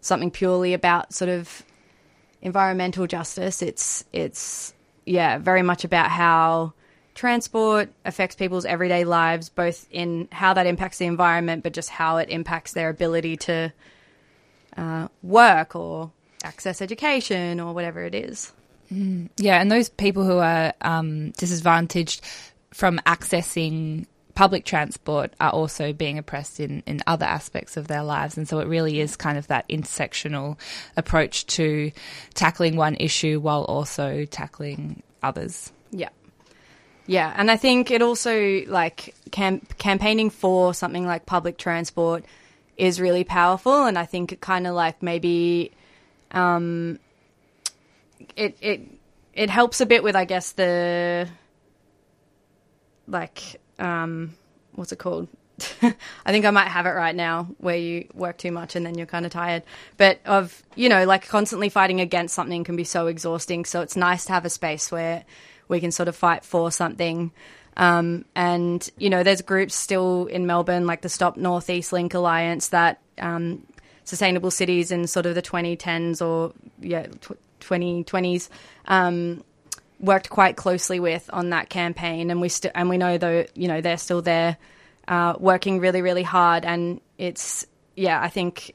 something 0.00 0.30
purely 0.30 0.74
about 0.74 1.12
sort 1.12 1.28
of 1.28 1.62
environmental 2.42 3.06
justice. 3.06 3.62
It's 3.62 4.04
it's 4.12 4.74
yeah 5.04 5.38
very 5.38 5.62
much 5.62 5.84
about 5.84 6.10
how 6.10 6.72
transport 7.14 7.90
affects 8.04 8.36
people's 8.36 8.64
everyday 8.64 9.04
lives 9.04 9.48
both 9.48 9.88
in 9.90 10.28
how 10.30 10.54
that 10.54 10.66
impacts 10.66 10.98
the 10.98 11.04
environment 11.04 11.64
but 11.64 11.72
just 11.72 11.88
how 11.88 12.18
it 12.18 12.28
impacts 12.28 12.74
their 12.74 12.90
ability 12.90 13.36
to 13.36 13.72
uh, 14.76 15.08
work 15.20 15.74
or 15.74 16.12
access 16.44 16.80
education 16.80 17.58
or 17.58 17.74
whatever 17.74 18.04
it 18.04 18.14
is. 18.14 18.52
Yeah, 19.36 19.60
and 19.60 19.70
those 19.70 19.88
people 19.88 20.24
who 20.24 20.38
are 20.38 20.72
um, 20.80 21.32
disadvantaged 21.32 22.22
from 22.72 22.98
accessing 23.00 24.06
public 24.38 24.64
transport 24.64 25.32
are 25.40 25.50
also 25.50 25.92
being 25.92 26.16
oppressed 26.16 26.60
in, 26.60 26.80
in 26.86 27.02
other 27.08 27.26
aspects 27.26 27.76
of 27.76 27.88
their 27.88 28.04
lives. 28.04 28.36
And 28.36 28.48
so 28.48 28.60
it 28.60 28.68
really 28.68 29.00
is 29.00 29.16
kind 29.16 29.36
of 29.36 29.48
that 29.48 29.68
intersectional 29.68 30.56
approach 30.96 31.44
to 31.56 31.90
tackling 32.34 32.76
one 32.76 32.94
issue 33.00 33.40
while 33.40 33.64
also 33.64 34.26
tackling 34.26 35.02
others. 35.24 35.72
Yeah. 35.90 36.10
Yeah, 37.08 37.34
and 37.36 37.50
I 37.50 37.56
think 37.56 37.90
it 37.90 38.00
also 38.00 38.62
like 38.68 39.16
cam- 39.32 39.66
campaigning 39.76 40.30
for 40.30 40.72
something 40.72 41.04
like 41.04 41.26
public 41.26 41.58
transport 41.58 42.24
is 42.76 43.00
really 43.00 43.24
powerful, 43.24 43.86
and 43.86 43.98
I 43.98 44.04
think 44.04 44.30
it 44.30 44.40
kind 44.40 44.68
of 44.68 44.74
like 44.74 45.02
maybe 45.02 45.72
um, 46.30 47.00
it 48.36 48.56
it 48.60 48.82
it 49.32 49.50
helps 49.50 49.80
a 49.80 49.86
bit 49.86 50.04
with 50.04 50.14
I 50.14 50.26
guess 50.26 50.52
the 50.52 51.28
like 53.08 53.58
um, 53.78 54.34
what's 54.74 54.92
it 54.92 54.98
called? 54.98 55.28
I 55.82 56.30
think 56.30 56.44
I 56.44 56.50
might 56.50 56.68
have 56.68 56.86
it 56.86 56.90
right 56.90 57.14
now 57.14 57.48
where 57.58 57.76
you 57.76 58.08
work 58.14 58.38
too 58.38 58.52
much 58.52 58.76
and 58.76 58.86
then 58.86 58.96
you're 58.96 59.06
kind 59.06 59.26
of 59.26 59.32
tired. 59.32 59.64
But 59.96 60.20
of, 60.24 60.62
you 60.76 60.88
know, 60.88 61.04
like 61.04 61.26
constantly 61.28 61.68
fighting 61.68 62.00
against 62.00 62.34
something 62.34 62.64
can 62.64 62.76
be 62.76 62.84
so 62.84 63.06
exhausting. 63.08 63.64
So 63.64 63.80
it's 63.80 63.96
nice 63.96 64.24
to 64.26 64.32
have 64.32 64.44
a 64.44 64.50
space 64.50 64.92
where 64.92 65.24
we 65.66 65.80
can 65.80 65.90
sort 65.90 66.08
of 66.08 66.16
fight 66.16 66.44
for 66.44 66.70
something. 66.70 67.32
Um, 67.76 68.24
and, 68.34 68.88
you 68.98 69.10
know, 69.10 69.22
there's 69.22 69.42
groups 69.42 69.74
still 69.74 70.26
in 70.26 70.46
Melbourne, 70.46 70.86
like 70.86 71.02
the 71.02 71.08
Stop 71.08 71.36
Northeast 71.36 71.92
Link 71.92 72.14
Alliance, 72.14 72.68
that 72.68 73.00
um, 73.18 73.66
sustainable 74.04 74.50
cities 74.50 74.90
in 74.90 75.06
sort 75.06 75.26
of 75.26 75.34
the 75.34 75.42
2010s 75.42 76.24
or, 76.24 76.52
yeah, 76.80 77.06
tw- 77.06 77.38
2020s. 77.60 78.48
Um, 78.86 79.42
worked 80.00 80.30
quite 80.30 80.56
closely 80.56 81.00
with 81.00 81.28
on 81.32 81.50
that 81.50 81.68
campaign, 81.68 82.30
and 82.30 82.40
we 82.40 82.48
still 82.48 82.70
and 82.74 82.88
we 82.88 82.98
know 82.98 83.18
though 83.18 83.44
you 83.54 83.68
know 83.68 83.80
they're 83.80 83.98
still 83.98 84.22
there, 84.22 84.56
uh, 85.06 85.34
working 85.38 85.80
really 85.80 86.02
really 86.02 86.22
hard, 86.22 86.64
and 86.64 87.00
it's 87.16 87.66
yeah 87.96 88.20
I 88.20 88.28
think 88.28 88.74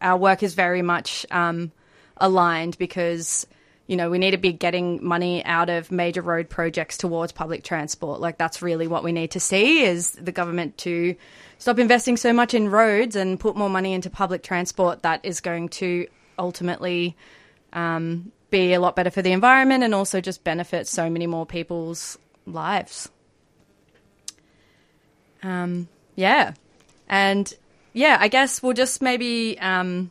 our 0.00 0.16
work 0.16 0.42
is 0.42 0.54
very 0.54 0.82
much 0.82 1.24
um, 1.30 1.72
aligned 2.16 2.76
because 2.78 3.46
you 3.86 3.96
know 3.96 4.10
we 4.10 4.18
need 4.18 4.32
to 4.32 4.36
be 4.38 4.52
getting 4.52 5.04
money 5.04 5.44
out 5.44 5.70
of 5.70 5.90
major 5.90 6.22
road 6.22 6.48
projects 6.48 6.98
towards 6.98 7.32
public 7.32 7.64
transport. 7.64 8.20
Like 8.20 8.38
that's 8.38 8.62
really 8.62 8.86
what 8.86 9.04
we 9.04 9.12
need 9.12 9.32
to 9.32 9.40
see 9.40 9.84
is 9.84 10.12
the 10.12 10.32
government 10.32 10.76
to 10.78 11.16
stop 11.58 11.78
investing 11.78 12.16
so 12.16 12.32
much 12.32 12.54
in 12.54 12.68
roads 12.68 13.16
and 13.16 13.40
put 13.40 13.56
more 13.56 13.70
money 13.70 13.94
into 13.94 14.10
public 14.10 14.42
transport. 14.42 15.02
That 15.02 15.24
is 15.24 15.40
going 15.40 15.70
to 15.70 16.06
ultimately 16.38 17.16
um, 17.72 18.32
be 18.50 18.72
a 18.72 18.80
lot 18.80 18.96
better 18.96 19.10
for 19.10 19.22
the 19.22 19.32
environment 19.32 19.82
and 19.82 19.94
also 19.94 20.20
just 20.20 20.44
benefit 20.44 20.86
so 20.86 21.10
many 21.10 21.26
more 21.26 21.46
people's 21.46 22.18
lives. 22.46 23.08
Um, 25.42 25.88
yeah. 26.14 26.54
And 27.08 27.52
yeah, 27.92 28.18
I 28.20 28.28
guess 28.28 28.62
we'll 28.62 28.72
just 28.72 29.02
maybe 29.02 29.58
um, 29.58 30.10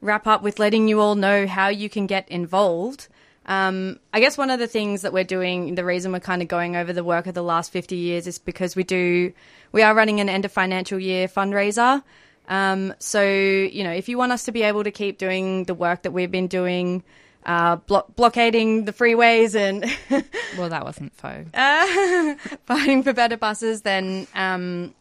wrap 0.00 0.26
up 0.26 0.42
with 0.42 0.58
letting 0.58 0.88
you 0.88 1.00
all 1.00 1.14
know 1.14 1.46
how 1.46 1.68
you 1.68 1.88
can 1.88 2.06
get 2.06 2.28
involved. 2.28 3.08
Um, 3.46 3.98
I 4.12 4.20
guess 4.20 4.38
one 4.38 4.50
of 4.50 4.60
the 4.60 4.68
things 4.68 5.02
that 5.02 5.12
we're 5.12 5.24
doing, 5.24 5.74
the 5.74 5.84
reason 5.84 6.12
we're 6.12 6.20
kind 6.20 6.42
of 6.42 6.48
going 6.48 6.76
over 6.76 6.92
the 6.92 7.02
work 7.02 7.26
of 7.26 7.34
the 7.34 7.42
last 7.42 7.72
50 7.72 7.96
years 7.96 8.26
is 8.26 8.38
because 8.38 8.76
we 8.76 8.84
do, 8.84 9.32
we 9.72 9.82
are 9.82 9.94
running 9.94 10.20
an 10.20 10.28
end 10.28 10.44
of 10.44 10.52
financial 10.52 10.98
year 10.98 11.26
fundraiser. 11.26 12.02
Um, 12.48 12.94
so, 12.98 13.22
you 13.22 13.84
know, 13.84 13.92
if 13.92 14.08
you 14.08 14.18
want 14.18 14.32
us 14.32 14.44
to 14.44 14.52
be 14.52 14.62
able 14.62 14.84
to 14.84 14.90
keep 14.90 15.18
doing 15.18 15.64
the 15.64 15.74
work 15.74 16.02
that 16.02 16.10
we've 16.12 16.30
been 16.30 16.48
doing, 16.48 17.02
uh, 17.46 17.76
blo- 17.76 18.04
blockading 18.16 18.84
the 18.84 18.92
freeways 18.92 19.54
and 19.54 19.84
Well, 20.58 20.68
that 20.68 20.84
wasn't 20.84 21.14
faux. 21.14 21.46
uh, 21.54 22.34
fighting 22.66 23.02
for 23.02 23.12
better 23.12 23.36
buses, 23.36 23.82
then 23.82 24.26
um, 24.34 24.94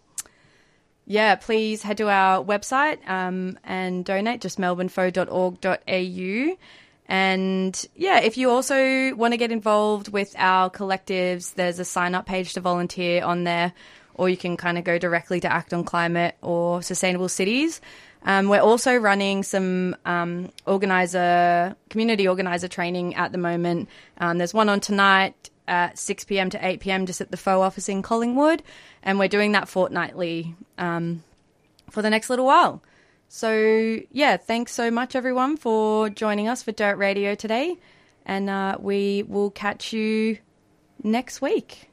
yeah, 1.05 1.35
please 1.35 1.81
head 1.83 1.97
to 1.97 2.09
our 2.09 2.43
website 2.43 3.07
um, 3.09 3.57
and 3.63 4.05
donate, 4.05 4.39
just 4.41 4.59
melbournefoe.org.au. 4.59 6.57
And 7.07 7.85
yeah, 7.95 8.19
if 8.21 8.37
you 8.37 8.49
also 8.49 9.13
want 9.15 9.33
to 9.33 9.37
get 9.37 9.51
involved 9.51 10.07
with 10.07 10.33
our 10.37 10.69
collectives, 10.69 11.55
there's 11.55 11.79
a 11.79 11.85
sign 11.85 12.15
up 12.15 12.25
page 12.25 12.53
to 12.53 12.61
volunteer 12.61 13.23
on 13.25 13.43
there, 13.43 13.73
or 14.15 14.29
you 14.29 14.37
can 14.37 14.57
kind 14.57 14.77
of 14.77 14.83
go 14.83 14.97
directly 14.97 15.39
to 15.39 15.51
Act 15.51 15.73
on 15.73 15.83
Climate 15.83 16.35
or 16.41 16.81
Sustainable 16.81 17.29
Cities. 17.29 17.81
Um, 18.23 18.49
we're 18.49 18.61
also 18.61 18.95
running 18.95 19.43
some 19.43 19.95
um, 20.05 20.51
organizer, 20.67 21.75
community 21.89 22.27
organizer 22.27 22.67
training 22.67 23.15
at 23.15 23.31
the 23.31 23.37
moment. 23.37 23.89
Um, 24.17 24.37
there's 24.37 24.53
one 24.53 24.69
on 24.69 24.79
tonight 24.79 25.49
at 25.67 25.97
6 25.97 26.25
p.m. 26.25 26.49
to 26.51 26.65
8 26.65 26.79
p.m. 26.81 27.05
just 27.05 27.21
at 27.21 27.31
the 27.31 27.37
FoE 27.37 27.61
office 27.61 27.89
in 27.89 28.01
Collingwood, 28.01 28.61
and 29.01 29.17
we're 29.17 29.27
doing 29.27 29.53
that 29.53 29.67
fortnightly 29.67 30.55
um, 30.77 31.23
for 31.89 32.01
the 32.01 32.09
next 32.09 32.29
little 32.29 32.45
while. 32.45 32.83
So 33.27 33.99
yeah, 34.11 34.37
thanks 34.37 34.73
so 34.73 34.91
much 34.91 35.15
everyone 35.15 35.55
for 35.55 36.09
joining 36.09 36.47
us 36.47 36.61
for 36.61 36.73
Dirt 36.73 36.97
Radio 36.97 37.33
today, 37.33 37.77
and 38.25 38.49
uh, 38.49 38.77
we 38.79 39.23
will 39.23 39.49
catch 39.49 39.93
you 39.93 40.37
next 41.01 41.41
week. 41.41 41.90